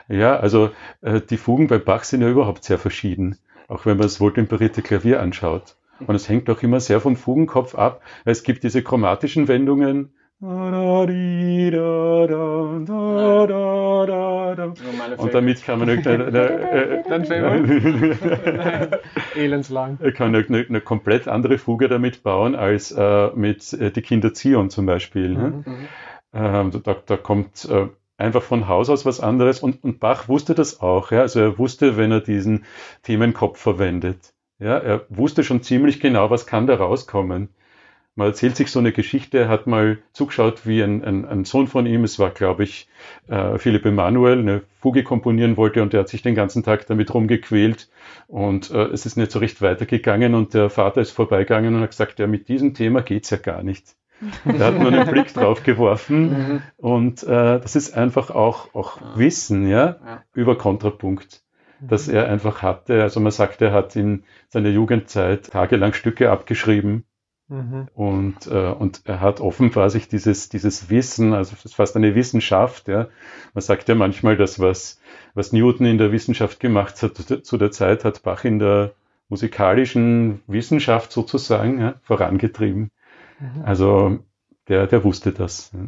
Ja, 0.07 0.37
also 0.37 0.71
äh, 1.01 1.21
die 1.21 1.37
Fugen 1.37 1.67
bei 1.67 1.77
Bach 1.77 2.03
sind 2.03 2.21
ja 2.21 2.29
überhaupt 2.29 2.63
sehr 2.63 2.79
verschieden, 2.79 3.37
auch 3.67 3.85
wenn 3.85 3.97
man 3.97 4.07
das 4.07 4.19
wohltemperierte 4.19 4.81
Klavier 4.81 5.21
anschaut. 5.21 5.75
Und 6.05 6.15
es 6.15 6.29
hängt 6.29 6.49
auch 6.49 6.63
immer 6.63 6.79
sehr 6.79 7.01
vom 7.01 7.15
Fugenkopf 7.15 7.75
ab. 7.75 8.01
Es 8.25 8.43
gibt 8.43 8.63
diese 8.63 8.81
chromatischen 8.81 9.47
Wendungen. 9.47 10.13
Und 15.17 15.33
damit 15.33 15.61
kann 15.63 15.79
man 15.79 15.89
eine, 18.69 19.01
Elendslang. 19.35 19.97
kann 20.13 20.33
eine, 20.33 20.45
eine, 20.47 20.79
komplett 20.79 21.27
andere 21.27 21.57
Fuge 21.57 21.89
damit 21.89 22.23
bauen 22.23 22.55
als 22.55 22.93
äh, 22.93 23.31
mit 23.35 23.73
äh, 23.73 23.91
die 23.91 24.01
Kinder 24.01 24.33
Zion 24.33 24.69
zum 24.69 24.85
Beispiel. 24.85 25.33
Ne? 25.33 25.63
Mhm. 25.65 25.87
Ähm, 26.31 26.71
da, 26.83 26.95
da 27.05 27.17
kommt 27.17 27.67
äh, 27.69 27.87
einfach 28.17 28.43
von 28.43 28.69
Haus 28.69 28.89
aus 28.89 29.05
was 29.05 29.19
anderes 29.19 29.59
und, 29.59 29.83
und 29.83 29.99
Bach 29.99 30.29
wusste 30.29 30.55
das 30.55 30.79
auch. 30.79 31.11
Ja? 31.11 31.19
Also 31.19 31.41
er 31.41 31.57
wusste, 31.57 31.97
wenn 31.97 32.13
er 32.13 32.21
diesen 32.21 32.63
Themenkopf 33.03 33.59
verwendet. 33.59 34.33
Ja, 34.57 34.77
er 34.77 35.05
wusste 35.09 35.43
schon 35.43 35.63
ziemlich 35.63 35.99
genau, 35.99 36.29
was 36.29 36.45
kann 36.45 36.67
da 36.67 36.75
rauskommen. 36.75 37.49
Man 38.19 38.27
erzählt 38.27 38.57
sich 38.57 38.69
so 38.69 38.79
eine 38.79 38.91
Geschichte, 38.91 39.47
hat 39.47 39.65
mal 39.65 39.99
zugeschaut, 40.11 40.67
wie 40.67 40.81
ein, 40.83 41.05
ein, 41.05 41.23
ein 41.23 41.45
Sohn 41.45 41.67
von 41.67 41.85
ihm, 41.85 42.03
es 42.03 42.19
war, 42.19 42.31
glaube 42.31 42.65
ich, 42.65 42.89
äh, 43.29 43.57
Philipp 43.57 43.85
Emanuel, 43.85 44.39
eine 44.39 44.61
Fuge 44.81 45.03
komponieren 45.03 45.55
wollte 45.55 45.81
und 45.81 45.93
der 45.93 46.01
hat 46.01 46.09
sich 46.09 46.21
den 46.21 46.35
ganzen 46.35 46.61
Tag 46.61 46.85
damit 46.87 47.13
rumgequält 47.13 47.87
und 48.27 48.71
äh, 48.71 48.87
es 48.87 49.05
ist 49.05 49.15
nicht 49.15 49.31
so 49.31 49.39
recht 49.39 49.61
weitergegangen 49.61 50.35
und 50.35 50.53
der 50.53 50.69
Vater 50.69 50.99
ist 50.99 51.11
vorbeigegangen 51.11 51.73
und 51.73 51.81
hat 51.81 51.91
gesagt, 51.91 52.19
ja, 52.19 52.27
mit 52.27 52.49
diesem 52.49 52.73
Thema 52.73 53.03
geht's 53.03 53.29
ja 53.29 53.37
gar 53.37 53.63
nicht. 53.63 53.95
Er 54.43 54.65
hat 54.65 54.77
nur 54.77 54.91
einen 54.91 55.07
Blick 55.09 55.33
drauf 55.33 55.63
geworfen 55.63 56.29
mhm. 56.29 56.61
und 56.75 57.23
äh, 57.23 57.61
das 57.61 57.77
ist 57.77 57.95
einfach 57.95 58.31
auch, 58.31 58.75
auch 58.75 58.99
Wissen, 59.15 59.65
ja, 59.65 59.95
über 60.33 60.57
Kontrapunkt 60.57 61.41
das 61.81 62.09
er 62.09 62.27
einfach 62.27 62.61
hatte. 62.61 63.01
Also 63.01 63.21
man 63.21 63.31
sagt, 63.31 63.61
er 63.61 63.71
hat 63.71 63.95
in 63.95 64.23
seiner 64.49 64.67
Jugendzeit 64.67 65.51
tagelang 65.51 65.93
Stücke 65.93 66.29
abgeschrieben. 66.29 67.05
Mhm. 67.49 67.87
Und, 67.95 68.47
äh, 68.47 68.71
und 68.71 69.01
er 69.05 69.21
hat 69.21 69.41
offenbar 69.41 69.89
sich 69.89 70.07
dieses, 70.07 70.49
dieses 70.49 70.89
Wissen, 70.89 71.33
also 71.33 71.55
es 71.57 71.65
ist 71.65 71.75
fast 71.75 71.95
eine 71.95 72.13
Wissenschaft, 72.13 72.87
ja. 72.87 73.07
Man 73.53 73.61
sagt 73.61 73.89
ja 73.89 73.95
manchmal, 73.95 74.37
dass 74.37 74.59
was, 74.59 75.01
was 75.33 75.51
Newton 75.51 75.87
in 75.87 75.97
der 75.97 76.11
Wissenschaft 76.11 76.59
gemacht 76.59 77.01
hat 77.01 77.17
zu 77.17 77.57
der 77.57 77.71
Zeit, 77.71 78.05
hat 78.05 78.21
Bach 78.21 78.43
in 78.43 78.59
der 78.59 78.91
musikalischen 79.29 80.41
Wissenschaft 80.47 81.11
sozusagen 81.11 81.79
ja, 81.79 81.95
vorangetrieben. 82.03 82.91
Mhm. 83.39 83.63
Also 83.63 84.19
der, 84.67 84.85
der 84.85 85.03
wusste 85.03 85.31
das. 85.31 85.71
Ja. 85.73 85.79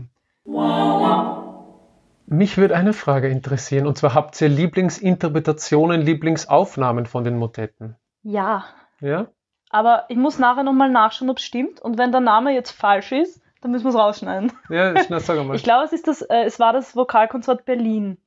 Mich 2.25 2.57
würde 2.57 2.75
eine 2.75 2.93
Frage 2.93 3.27
interessieren, 3.27 3.85
und 3.85 3.97
zwar 3.97 4.15
habt 4.15 4.39
ihr 4.41 4.49
Lieblingsinterpretationen, 4.49 6.01
Lieblingsaufnahmen 6.01 7.05
von 7.05 7.23
den 7.23 7.37
Motetten? 7.37 7.97
Ja. 8.23 8.63
Ja? 8.99 9.27
Aber 9.71 10.05
ich 10.09 10.17
muss 10.17 10.37
nachher 10.37 10.63
nochmal 10.63 10.89
nachschauen, 10.89 11.29
ob 11.29 11.37
es 11.37 11.43
stimmt. 11.43 11.81
Und 11.81 11.97
wenn 11.97 12.11
der 12.11 12.21
Name 12.21 12.53
jetzt 12.53 12.71
falsch 12.71 13.11
ist, 13.11 13.41
dann 13.61 13.71
müssen 13.71 13.85
wir 13.85 13.89
es 13.89 13.95
rausschneiden. 13.95 14.51
Ja, 14.69 15.01
schnell, 15.03 15.19
sag 15.19 15.45
mal. 15.45 15.55
Ich 15.55 15.63
glaube, 15.63 15.85
es, 15.85 15.93
ist 15.93 16.07
das, 16.07 16.21
äh, 16.21 16.43
es 16.45 16.59
war 16.59 16.73
das 16.73 16.95
Vokalkonzert 16.95 17.65
Berlin. 17.65 18.17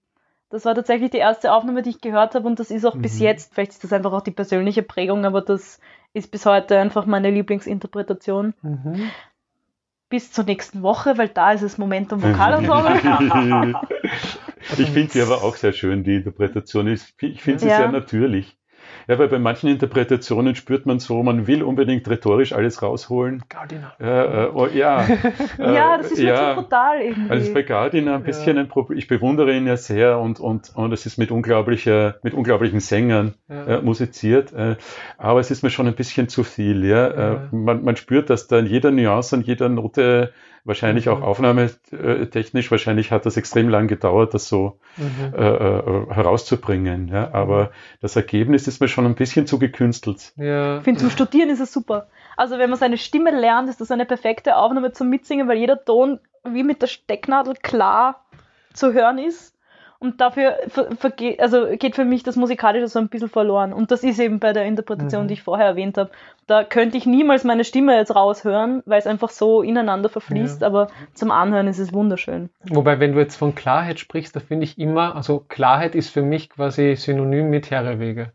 Das 0.51 0.65
war 0.65 0.75
tatsächlich 0.75 1.11
die 1.11 1.19
erste 1.19 1.53
Aufnahme, 1.53 1.83
die 1.83 1.91
ich 1.91 2.01
gehört 2.01 2.35
habe 2.35 2.47
und 2.47 2.61
das 2.61 2.71
ist 2.71 2.85
auch 2.85 2.95
mhm. 2.95 3.03
bis 3.03 3.19
jetzt, 3.19 3.55
vielleicht 3.55 3.73
ist 3.73 3.83
das 3.83 3.93
einfach 3.93 4.13
auch 4.13 4.21
die 4.21 4.31
persönliche 4.31 4.83
Prägung, 4.83 5.25
aber 5.25 5.41
das 5.41 5.81
ist 6.13 6.31
bis 6.31 6.47
heute 6.47 6.79
einfach 6.79 7.07
meine 7.07 7.31
Lieblingsinterpretation. 7.31 8.55
Mhm 8.63 9.11
bis 10.15 10.31
zur 10.31 10.45
nächsten 10.45 10.83
Woche, 10.83 11.19
weil 11.19 11.29
da 11.29 11.51
ist 11.51 11.63
es 11.63 11.77
Momentum 11.77 12.23
Vokalensemble. 12.23 13.75
ich 14.79 14.91
finde 14.91 15.13
sie 15.13 15.23
aber 15.23 15.43
auch 15.43 15.57
sehr 15.57 15.73
schön, 15.73 16.05
die 16.05 16.15
Interpretation. 16.15 16.87
Ich, 16.87 17.15
ich 17.21 17.43
finde 17.43 17.59
sie 17.59 17.69
ja. 17.69 17.79
sehr 17.79 17.91
natürlich. 17.91 18.57
Ja, 19.07 19.19
weil 19.19 19.29
bei 19.29 19.39
manchen 19.39 19.69
Interpretationen 19.69 20.55
spürt 20.55 20.87
man 20.87 20.99
so, 20.99 21.23
man 21.23 21.47
will 21.47 21.63
unbedingt 21.63 22.09
rhetorisch 22.09 22.53
alles 22.53 22.83
rausholen. 22.83 23.43
Gardiner. 23.49 23.93
Äh, 24.01 24.45
äh, 24.45 24.51
oh, 24.55 24.67
ja. 24.67 25.07
ja, 25.59 25.99
das 25.99 26.13
ist 26.13 26.21
ja, 26.21 26.55
so 26.55 26.63
brutal 26.63 27.01
irgendwie. 27.01 27.31
Also 27.31 27.53
bei 27.53 27.63
Gardiner 27.63 28.15
ein 28.15 28.23
bisschen 28.23 28.57
ja. 28.57 28.63
ein 28.63 28.69
Problem. 28.69 28.99
Ich 28.99 29.09
bewundere 29.09 29.55
ihn 29.55 29.67
ja 29.67 29.77
sehr 29.77 30.19
und, 30.19 30.41
und, 30.41 30.73
und 30.75 30.93
es 30.93 31.07
ist 31.07 31.19
mit 31.19 31.31
unglaublicher, 31.31 32.17
mit 32.23 32.35
unglaublichen 32.35 32.81
Sängern 32.81 33.35
ja. 33.49 33.79
äh, 33.79 33.83
musiziert. 33.83 34.53
Äh, 34.53 34.77
aber 35.19 35.41
es 35.41 35.51
ist 35.51 35.63
mir 35.63 35.71
schon 35.71 35.87
ein 35.87 35.95
bisschen 35.95 36.29
zu 36.29 36.45
viel, 36.45 36.85
ja. 36.85 37.09
Äh, 37.09 37.39
man, 37.51 37.85
man 37.85 37.97
spürt, 37.97 38.31
dass 38.31 38.49
da 38.49 38.59
in 38.59 38.67
jeder 38.67 38.91
Nuance 38.91 39.37
und 39.37 39.47
jeder 39.47 39.69
Note 39.69 40.33
wahrscheinlich 40.65 41.07
mhm. 41.07 41.13
auch 41.13 41.23
aufnahmetechnisch, 41.23 42.71
wahrscheinlich 42.71 43.11
hat 43.11 43.27
das 43.27 43.37
extrem 43.37 43.69
lang 43.69 43.87
gedauert, 43.87 44.35
das 44.35 44.49
so 44.49 44.79
mhm. 44.97 45.35
äh, 45.35 45.47
äh, 45.47 46.07
herauszubringen. 46.11 47.09
Ja? 47.09 47.33
Aber 47.33 47.71
das 48.01 48.17
Ergebnis 48.17 48.67
ist 48.67 48.81
mir 48.81 48.89
schon 48.89 49.07
ein 49.07 49.15
bisschen 49.15 49.47
zu 49.47 49.59
gekünstelt. 49.59 50.33
Ja. 50.37 50.79
Ich 50.79 50.85
finde, 50.85 51.01
zum 51.01 51.11
Studieren 51.11 51.51
ist 51.51 51.61
es 51.61 51.73
super. 51.73 52.09
Also 52.37 52.59
wenn 52.59 52.71
man 52.71 52.79
seine 52.79 52.99
Stimme 52.99 53.31
lernt, 53.31 53.69
ist 53.69 53.81
das 53.81 53.91
eine 53.91 54.07
perfekte 54.07 54.57
Aufnahme 54.57 54.93
zum 54.93 55.09
Mitsingen, 55.09 55.49
weil 55.49 55.59
jeder 55.59 55.85
Ton 55.85 56.19
wie 56.45 56.63
mit 56.63 56.83
der 56.83 56.89
Stecknadel 56.89 57.55
klar 57.55 58.25
zu 58.73 58.93
hören 58.93 59.19
ist. 59.19 59.55
Und 60.05 60.21
dafür 60.21 60.59
also 61.39 61.67
geht 61.79 61.97
für 61.97 62.05
mich 62.05 62.23
das 62.23 62.37
Musikalische 62.37 62.89
so 62.89 62.99
ein 62.99 63.09
bisschen 63.09 63.31
verloren. 63.31 63.73
Und 63.73 63.91
das 63.91 64.05
ist 64.05 64.21
eben 64.21 64.39
bei 64.39 64.53
der 64.53 64.67
Interpretation, 64.67 65.23
mhm. 65.23 65.29
die 65.29 65.35
ich 65.35 65.43
vorher 65.43 65.65
erwähnt 65.65 65.97
habe. 65.97 66.11
Da 66.47 66.63
könnte 66.63 66.99
ich 66.99 67.07
niemals 67.07 67.43
meine 67.43 67.65
Stimme 67.65 67.97
jetzt 67.97 68.15
raushören, 68.15 68.83
weil 68.85 68.99
es 68.99 69.07
einfach 69.07 69.31
so 69.31 69.63
ineinander 69.63 70.11
verfließt, 70.11 70.61
ja. 70.61 70.67
aber 70.67 70.89
zum 71.15 71.31
Anhören 71.31 71.69
ist 71.69 71.79
es 71.79 71.95
wunderschön. 71.95 72.51
Wobei, 72.69 73.01
wenn 73.01 73.15
du 73.15 73.19
jetzt 73.19 73.37
von 73.37 73.55
Klarheit 73.55 73.99
sprichst, 73.99 74.37
da 74.37 74.41
finde 74.41 74.65
ich 74.65 74.79
immer, 74.79 75.17
also 75.17 75.43
Klarheit 75.49 75.95
ist 75.95 76.11
für 76.11 76.21
mich 76.21 76.51
quasi 76.51 76.97
synonym 76.97 77.49
mit 77.49 77.71
Herrewege. 77.71 78.33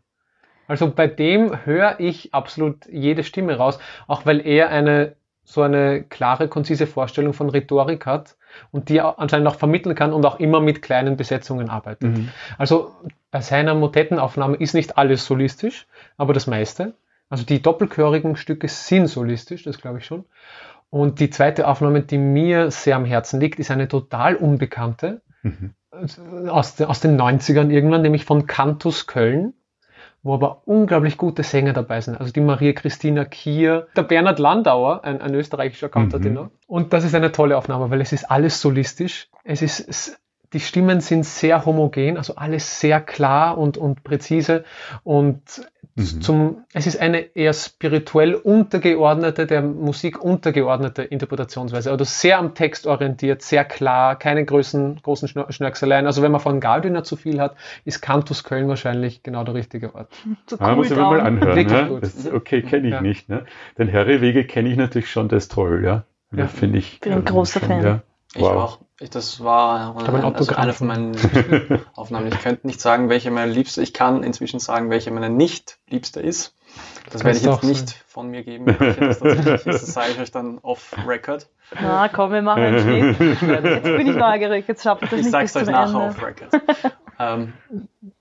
Also 0.66 0.90
bei 0.92 1.06
dem 1.06 1.64
höre 1.64 2.00
ich 2.00 2.34
absolut 2.34 2.84
jede 2.86 3.22
Stimme 3.22 3.58
raus, 3.58 3.78
auch 4.08 4.26
weil 4.26 4.44
er 4.44 4.70
eine 4.70 5.14
so 5.44 5.62
eine 5.62 6.02
klare, 6.02 6.48
konzise 6.48 6.88
Vorstellung 6.88 7.32
von 7.32 7.48
Rhetorik 7.48 8.06
hat 8.06 8.36
und 8.70 8.88
die 8.88 9.00
anscheinend 9.00 9.48
auch 9.48 9.56
vermitteln 9.56 9.94
kann 9.94 10.12
und 10.12 10.24
auch 10.24 10.40
immer 10.40 10.60
mit 10.60 10.82
kleinen 10.82 11.16
Besetzungen 11.16 11.70
arbeitet. 11.70 12.16
Mhm. 12.16 12.28
Also 12.58 12.94
bei 13.30 13.40
seiner 13.40 13.74
Motettenaufnahme 13.74 14.56
ist 14.56 14.74
nicht 14.74 14.98
alles 14.98 15.24
solistisch, 15.26 15.86
aber 16.16 16.32
das 16.32 16.46
meiste. 16.46 16.94
Also 17.28 17.44
die 17.44 17.62
doppelchörigen 17.62 18.36
Stücke 18.36 18.68
sind 18.68 19.06
solistisch, 19.06 19.62
das 19.62 19.78
glaube 19.78 19.98
ich 19.98 20.06
schon. 20.06 20.24
Und 20.90 21.20
die 21.20 21.30
zweite 21.30 21.68
Aufnahme, 21.68 22.02
die 22.02 22.18
mir 22.18 22.70
sehr 22.72 22.96
am 22.96 23.04
Herzen 23.04 23.40
liegt, 23.40 23.60
ist 23.60 23.70
eine 23.70 23.86
total 23.86 24.34
unbekannte 24.34 25.22
mhm. 25.42 25.74
aus, 26.48 26.80
aus 26.80 27.00
den 27.00 27.20
90ern 27.20 27.70
irgendwann, 27.70 28.02
nämlich 28.02 28.24
von 28.24 28.46
Cantus 28.46 29.06
Köln 29.06 29.54
wo 30.22 30.34
aber 30.34 30.62
unglaublich 30.66 31.16
gute 31.16 31.42
Sänger 31.42 31.72
dabei 31.72 32.00
sind. 32.00 32.20
Also 32.20 32.32
die 32.32 32.40
Maria 32.40 32.72
Christina 32.72 33.24
Kier, 33.24 33.88
der 33.96 34.02
Bernhard 34.02 34.38
Landauer, 34.38 35.04
ein, 35.04 35.20
ein 35.20 35.34
österreichischer 35.34 35.88
Kantatenor. 35.88 36.44
Mhm. 36.44 36.50
Und 36.66 36.92
das 36.92 37.04
ist 37.04 37.14
eine 37.14 37.32
tolle 37.32 37.56
Aufnahme, 37.56 37.90
weil 37.90 38.00
es 38.00 38.12
ist 38.12 38.30
alles 38.30 38.60
solistisch. 38.60 39.28
Es 39.44 39.62
ist, 39.62 40.20
die 40.52 40.60
Stimmen 40.60 41.00
sind 41.00 41.24
sehr 41.24 41.64
homogen, 41.64 42.16
also 42.16 42.36
alles 42.36 42.80
sehr 42.80 43.00
klar 43.00 43.56
und, 43.56 43.78
und 43.78 44.04
präzise. 44.04 44.64
Und 45.04 45.42
Mhm. 46.00 46.20
Zum, 46.20 46.64
es 46.72 46.86
ist 46.86 47.00
eine 47.00 47.20
eher 47.36 47.52
spirituell 47.52 48.34
untergeordnete, 48.34 49.46
der 49.46 49.62
Musik 49.62 50.22
untergeordnete 50.22 51.02
Interpretationsweise, 51.02 51.90
also 51.90 52.04
sehr 52.04 52.38
am 52.38 52.54
Text 52.54 52.86
orientiert, 52.86 53.42
sehr 53.42 53.64
klar, 53.64 54.16
keine 54.16 54.44
großen, 54.44 55.00
großen 55.02 55.28
Schnörkseleien. 55.28 56.06
Also 56.06 56.22
wenn 56.22 56.32
man 56.32 56.40
von 56.40 56.60
Galdiner 56.60 57.04
zu 57.04 57.16
viel 57.16 57.40
hat, 57.40 57.56
ist 57.84 58.00
Cantus 58.00 58.44
Köln 58.44 58.68
wahrscheinlich 58.68 59.22
genau 59.22 59.44
der 59.44 59.54
richtige 59.54 59.94
Ort. 59.94 60.08
So 60.48 60.56
ah, 60.58 60.70
cool 60.70 60.76
muss 60.76 60.90
ich 60.90 60.96
mir 60.96 61.02
mal 61.02 61.20
anhören. 61.20 61.66
Ne? 61.66 61.98
Das, 62.00 62.30
okay, 62.32 62.62
kenne 62.62 62.88
ich 62.88 62.94
ja. 62.94 63.00
nicht. 63.00 63.28
Ne? 63.28 63.44
Den 63.78 63.88
Herrewege 63.88 64.44
kenne 64.44 64.68
ich 64.68 64.76
natürlich 64.76 65.10
schon, 65.10 65.28
der 65.28 65.38
ist 65.38 65.52
toll, 65.52 65.84
ja. 65.84 66.04
ja. 66.34 66.46
Finde 66.46 66.78
ich. 66.78 67.00
Bin 67.00 67.12
ein 67.12 67.24
großer 67.24 67.60
schon, 67.60 67.68
Fan. 67.68 67.84
Ja. 67.84 68.02
Ich 68.34 68.42
wow. 68.42 68.56
auch. 68.56 68.78
Ich, 69.00 69.10
das 69.10 69.42
war 69.42 69.96
ein 69.96 70.24
also 70.24 70.54
eine 70.54 70.72
von 70.72 70.86
meinen 70.86 71.16
Aufnahmen. 71.94 72.28
Ich 72.28 72.38
könnte 72.38 72.66
nicht 72.66 72.80
sagen, 72.80 73.08
welche 73.08 73.30
meine 73.30 73.50
liebste. 73.50 73.82
Ich 73.82 73.92
kann 73.92 74.22
inzwischen 74.22 74.60
sagen, 74.60 74.90
welche 74.90 75.10
meine 75.10 75.30
nicht 75.30 75.78
liebste 75.88 76.20
ist. 76.20 76.54
Das 77.10 77.24
werde 77.24 77.38
ich 77.38 77.44
jetzt 77.44 77.64
nicht 77.64 77.88
sein. 77.88 77.98
von 78.06 78.28
mir 78.28 78.44
geben, 78.44 78.66
welche 78.66 79.00
das 79.00 79.18
tatsächlich 79.18 79.66
ist. 79.66 79.82
Das 79.82 79.92
sage 79.94 80.10
ich 80.12 80.20
euch 80.20 80.30
dann 80.30 80.58
off 80.58 80.94
record. 81.08 81.48
Na 81.80 82.08
komm, 82.08 82.32
wir 82.32 82.42
machen 82.42 82.62
einen 82.62 82.78
Schnitt. 82.78 83.40
Jetzt 83.42 83.82
bin 83.84 84.06
ich 84.06 84.16
neugierig. 84.16 84.66
Jetzt 84.68 84.82
schafft 84.82 85.02
das 85.02 85.12
ich 85.12 85.18
nicht 85.18 85.30
sag's 85.30 85.56
euch 85.56 85.66
nachher 85.66 86.00
off 86.00 86.22
record. 86.22 86.50
Ähm, 87.20 87.52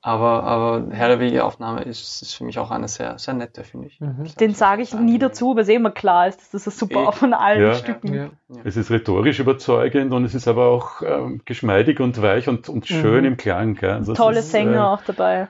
aber, 0.01 0.43
aber 0.43 0.87
Herr 0.91 1.07
der 1.07 1.21
Wege-Aufnahme 1.21 1.83
ist, 1.83 2.21
ist 2.21 2.33
für 2.33 2.43
mich 2.43 2.59
auch 2.59 2.69
eine 2.69 2.89
sehr, 2.89 3.17
sehr 3.17 3.33
nette, 3.33 3.63
finde 3.63 3.87
ich. 3.87 4.01
Mhm. 4.01 4.25
Den 4.37 4.53
sage 4.53 4.81
ich 4.81 4.93
nie 4.93 5.17
dazu, 5.17 5.55
weil 5.55 5.63
es 5.63 5.69
eh 5.69 5.75
immer 5.75 5.91
klar 5.91 6.27
ist, 6.27 6.41
dass 6.41 6.49
das 6.51 6.67
ist 6.67 6.79
super 6.79 7.07
e 7.07 7.11
von 7.13 7.33
allen 7.33 7.61
ja. 7.61 7.73
Stücken. 7.75 8.13
Ja. 8.13 8.23
Ja. 8.49 8.61
Es 8.65 8.75
ist 8.75 8.91
rhetorisch 8.91 9.39
überzeugend 9.39 10.11
und 10.11 10.25
es 10.25 10.35
ist 10.35 10.49
aber 10.49 10.67
auch 10.67 11.01
ähm, 11.01 11.41
geschmeidig 11.45 12.01
und 12.01 12.21
weich 12.21 12.49
und, 12.49 12.67
und 12.67 12.87
schön 12.87 13.21
mhm. 13.21 13.27
im 13.27 13.37
Klang. 13.37 13.81
Also 13.81 14.13
Tolle 14.13 14.39
ist, 14.39 14.51
Sänger 14.51 14.75
äh, 14.75 14.79
auch 14.79 15.01
dabei. 15.03 15.47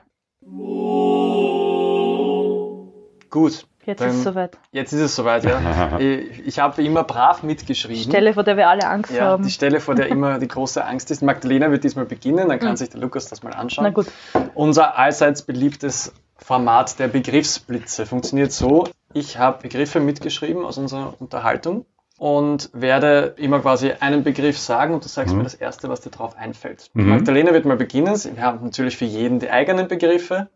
Gut. 3.30 3.66
Jetzt 3.90 4.00
Dann- 4.00 4.10
ist 4.10 4.16
es 4.18 4.22
soweit. 4.24 4.58
Jetzt 4.70 4.92
ist 4.92 5.00
es 5.00 5.16
soweit, 5.16 5.44
ja. 5.44 5.98
ich 5.98 6.46
ich 6.46 6.58
habe 6.60 6.80
immer 6.82 7.02
brav 7.02 7.42
mitgeschrieben. 7.42 8.04
Stelle, 8.10 8.34
vor 8.34 8.44
der 8.44 8.56
wir 8.56 8.68
alle 8.68 8.86
Angst 8.86 9.10
ja, 9.12 9.24
haben. 9.24 9.42
die 9.42 9.50
Stelle, 9.50 9.80
vor 9.80 9.96
der 9.96 10.06
immer 10.08 10.38
die 10.38 10.46
große 10.48 10.84
Angst 10.84 11.10
ist. 11.10 11.22
Magdalena 11.22 11.70
wird 11.72 11.82
diesmal 11.82 12.04
beginnen, 12.06 12.48
dann 12.48 12.58
kann 12.60 12.76
sich 12.76 12.90
der 12.90 13.00
Lukas 13.00 13.26
das 13.28 13.42
mal 13.42 13.52
anschauen. 13.52 13.84
Na 13.84 13.90
gut. 13.90 14.06
Unser 14.54 14.96
allseits 14.96 15.42
beliebtes 15.42 16.12
Format 16.36 16.98
der 17.00 17.08
Begriffsblitze 17.08 18.06
funktioniert 18.06 18.52
so. 18.52 18.86
Ich 19.12 19.38
habe 19.38 19.62
Begriffe 19.62 19.98
mitgeschrieben 19.98 20.64
aus 20.64 20.78
unserer 20.78 21.14
Unterhaltung 21.18 21.84
und 22.16 22.70
werde 22.72 23.34
immer 23.38 23.58
quasi 23.60 23.92
einen 23.98 24.22
Begriff 24.22 24.58
sagen 24.58 24.94
und 24.94 25.04
du 25.04 25.08
sagst 25.08 25.32
Mhm. 25.32 25.38
mir 25.38 25.44
das 25.44 25.54
Erste, 25.54 25.88
was 25.88 26.00
dir 26.00 26.10
drauf 26.10 26.36
einfällt. 26.38 26.90
Mhm. 26.94 27.08
Magdalena 27.08 27.52
wird 27.52 27.64
mal 27.64 27.76
beginnen. 27.76 28.14
Wir 28.34 28.42
haben 28.42 28.62
natürlich 28.64 28.96
für 28.96 29.04
jeden 29.06 29.40
die 29.40 29.50
eigenen 29.50 29.88
Begriffe. 29.88 30.48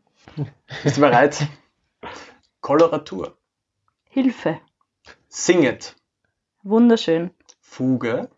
Bist 0.84 0.96
du 0.96 1.00
bereit? 1.00 1.46
Koloratur. 2.64 3.36
Hilfe. 4.08 4.58
Singet. 5.28 5.94
Wunderschön. 6.62 7.30
Fuge. 7.60 8.30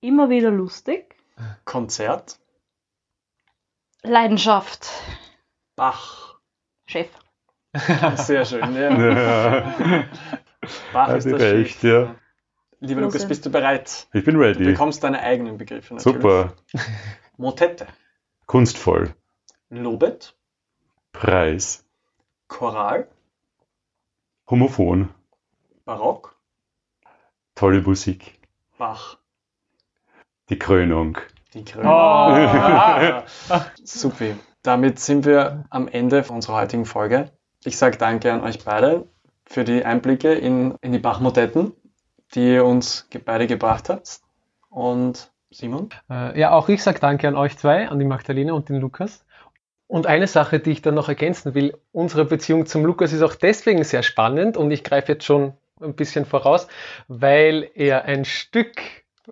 Immer 0.00 0.30
wieder 0.30 0.52
lustig. 0.52 1.16
Konzert. 1.64 2.38
Leidenschaft. 4.04 4.88
Bach. 5.74 6.38
Chef. 6.86 7.08
Sehr 8.14 8.44
schön. 8.44 8.72
Ja. 8.76 8.90
Ja. 8.92 10.04
Bach 10.92 11.08
Hast 11.08 11.24
ist 11.26 11.32
du 11.32 11.38
der 11.38 11.54
recht, 11.54 11.80
Chef. 11.80 11.82
ja. 11.82 12.14
Lieber. 12.78 13.00
Lukas, 13.00 13.26
bist 13.26 13.44
du 13.44 13.50
bereit? 13.50 14.06
Ich 14.12 14.24
bin 14.24 14.36
Du 14.36 14.40
ready. 14.42 14.64
bekommst 14.64 15.02
deine 15.02 15.20
eigenen 15.20 15.58
Begriffe 15.58 15.94
natürlich. 15.94 16.22
Super. 16.22 16.54
Motette. 17.36 17.88
Kunstvoll. 18.46 19.12
Lobet. 19.70 20.36
Preis. 21.10 21.84
Choral. 22.48 23.06
Homophon. 24.50 25.10
Barock. 25.84 26.36
Tolle 27.54 27.82
Musik. 27.82 28.40
Bach. 28.78 29.18
Die 30.48 30.58
Krönung. 30.58 31.18
Die 31.54 31.64
Krönung. 31.64 31.92
Oh. 31.92 33.22
Supi. 33.84 34.34
Damit 34.62 34.98
sind 34.98 35.24
wir 35.24 35.64
am 35.70 35.88
Ende 35.88 36.24
unserer 36.28 36.56
heutigen 36.56 36.84
Folge. 36.84 37.30
Ich 37.64 37.76
sage 37.76 37.96
danke 37.96 38.32
an 38.32 38.42
euch 38.42 38.64
beide 38.64 39.06
für 39.44 39.64
die 39.64 39.84
Einblicke 39.84 40.32
in, 40.32 40.74
in 40.80 40.92
die 40.92 40.98
Bachmotetten, 40.98 41.72
die 42.34 42.54
ihr 42.54 42.64
uns 42.64 43.08
beide 43.24 43.46
gebracht 43.46 43.88
habt. 43.88 44.20
Und 44.70 45.30
Simon? 45.50 45.88
Äh, 46.10 46.38
ja, 46.38 46.50
auch 46.50 46.68
ich 46.68 46.82
sage 46.82 47.00
Danke 47.00 47.28
an 47.28 47.36
euch 47.36 47.56
zwei, 47.56 47.88
an 47.88 47.98
die 47.98 48.04
Magdalena 48.04 48.52
und 48.52 48.68
den 48.68 48.76
Lukas. 48.76 49.24
Und 49.88 50.06
eine 50.06 50.26
Sache, 50.26 50.60
die 50.60 50.70
ich 50.70 50.82
dann 50.82 50.94
noch 50.94 51.08
ergänzen 51.08 51.54
will, 51.54 51.74
unsere 51.92 52.24
Beziehung 52.26 52.66
zum 52.66 52.84
Lukas 52.84 53.12
ist 53.12 53.22
auch 53.22 53.34
deswegen 53.34 53.82
sehr 53.84 54.02
spannend 54.02 54.56
und 54.56 54.70
ich 54.70 54.84
greife 54.84 55.12
jetzt 55.12 55.24
schon 55.24 55.54
ein 55.80 55.94
bisschen 55.94 56.26
voraus, 56.26 56.68
weil 57.08 57.70
er 57.74 58.04
ein 58.04 58.24
Stück 58.26 58.76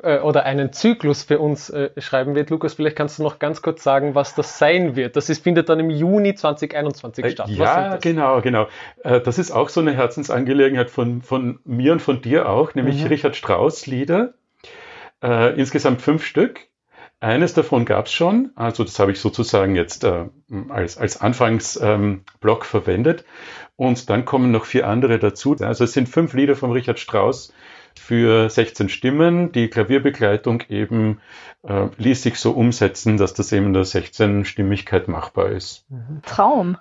äh, 0.02 0.18
oder 0.20 0.44
einen 0.44 0.72
Zyklus 0.72 1.24
für 1.24 1.40
uns 1.40 1.68
äh, 1.70 1.90
schreiben 1.98 2.34
wird. 2.34 2.48
Lukas, 2.50 2.74
vielleicht 2.74 2.96
kannst 2.96 3.18
du 3.18 3.22
noch 3.22 3.38
ganz 3.38 3.60
kurz 3.60 3.82
sagen, 3.82 4.14
was 4.14 4.34
das 4.34 4.58
sein 4.58 4.96
wird. 4.96 5.16
Das 5.16 5.28
ist, 5.28 5.42
findet 5.42 5.68
dann 5.68 5.78
im 5.80 5.90
Juni 5.90 6.34
2021 6.34 7.32
statt. 7.32 7.48
Was 7.50 7.58
Äh, 7.58 7.62
Ja, 7.62 7.96
genau, 7.96 8.40
genau. 8.40 8.68
Äh, 9.02 9.20
Das 9.20 9.38
ist 9.38 9.50
auch 9.50 9.68
so 9.68 9.80
eine 9.80 9.92
Herzensangelegenheit 9.94 10.88
von, 10.90 11.20
von 11.20 11.58
mir 11.64 11.92
und 11.92 12.00
von 12.00 12.22
dir 12.22 12.48
auch, 12.48 12.74
nämlich 12.74 13.02
Mhm. 13.02 13.08
Richard 13.08 13.36
Strauss 13.36 13.86
Lieder. 13.86 14.32
Äh, 15.22 15.58
insgesamt 15.58 16.00
fünf 16.00 16.24
Stück. 16.24 16.60
Eines 17.20 17.54
davon 17.54 17.86
gab 17.86 18.06
es 18.06 18.12
schon, 18.12 18.50
also 18.56 18.84
das 18.84 18.98
habe 18.98 19.12
ich 19.12 19.20
sozusagen 19.20 19.74
jetzt 19.74 20.04
äh, 20.04 20.26
als, 20.68 20.98
als 20.98 21.20
Anfangsblock 21.20 21.82
ähm, 21.82 22.22
verwendet. 22.62 23.24
Und 23.76 24.10
dann 24.10 24.24
kommen 24.24 24.50
noch 24.50 24.64
vier 24.64 24.86
andere 24.86 25.18
dazu. 25.18 25.56
Also 25.60 25.84
es 25.84 25.92
sind 25.92 26.08
fünf 26.08 26.34
Lieder 26.34 26.56
von 26.56 26.72
Richard 26.72 26.98
Strauss 26.98 27.52
für 27.98 28.48
16 28.50 28.88
Stimmen. 28.88 29.52
Die 29.52 29.68
Klavierbegleitung 29.68 30.62
eben 30.68 31.20
äh, 31.62 31.88
ließ 31.96 32.22
sich 32.22 32.38
so 32.38 32.52
umsetzen, 32.52 33.16
dass 33.16 33.34
das 33.34 33.52
eben 33.52 33.66
in 33.66 33.72
der 33.72 33.84
16-Stimmigkeit 33.84 35.08
machbar 35.08 35.50
ist. 35.50 35.86
Traum. 36.24 36.76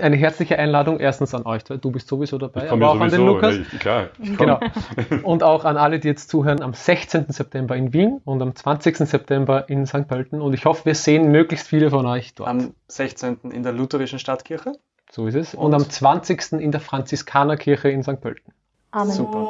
Eine 0.00 0.16
herzliche 0.16 0.58
Einladung 0.58 1.00
erstens 1.00 1.34
an 1.34 1.44
euch. 1.46 1.64
Du 1.64 1.90
bist 1.90 2.08
sowieso 2.08 2.38
dabei, 2.38 2.64
Ich 2.64 2.68
komme 2.70 2.86
aber 2.86 2.94
ja 2.94 2.98
auch 2.98 3.04
an 3.04 3.10
den 3.10 3.20
sowieso, 3.20 3.34
Lukas. 3.34 3.54
ich, 3.72 3.78
klar. 3.78 4.08
ich. 4.20 4.36
Genau. 4.36 4.60
Und 5.22 5.42
auch 5.42 5.64
an 5.64 5.76
alle, 5.76 5.98
die 5.98 6.08
jetzt 6.08 6.30
zuhören, 6.30 6.62
am 6.62 6.74
16. 6.74 7.26
September 7.28 7.76
in 7.76 7.92
Wien 7.92 8.20
und 8.24 8.40
am 8.42 8.54
20. 8.54 8.96
September 8.98 9.68
in 9.68 9.86
St. 9.86 10.06
Pölten. 10.08 10.40
Und 10.40 10.52
ich 10.54 10.64
hoffe, 10.64 10.84
wir 10.86 10.94
sehen 10.94 11.30
möglichst 11.30 11.68
viele 11.68 11.90
von 11.90 12.06
euch 12.06 12.34
dort. 12.34 12.48
Am 12.48 12.74
16. 12.88 13.38
in 13.52 13.62
der 13.62 13.72
lutherischen 13.72 14.18
Stadtkirche. 14.18 14.72
so 15.10 15.26
ist 15.26 15.34
es. 15.34 15.54
Und 15.54 15.74
am 15.74 15.88
20. 15.88 16.52
in 16.52 16.70
der 16.72 16.80
Franziskanerkirche 16.80 17.88
in 17.88 18.02
St. 18.02 18.20
Pölten. 18.20 18.52
Amen. 18.90 19.12
Super. 19.12 19.46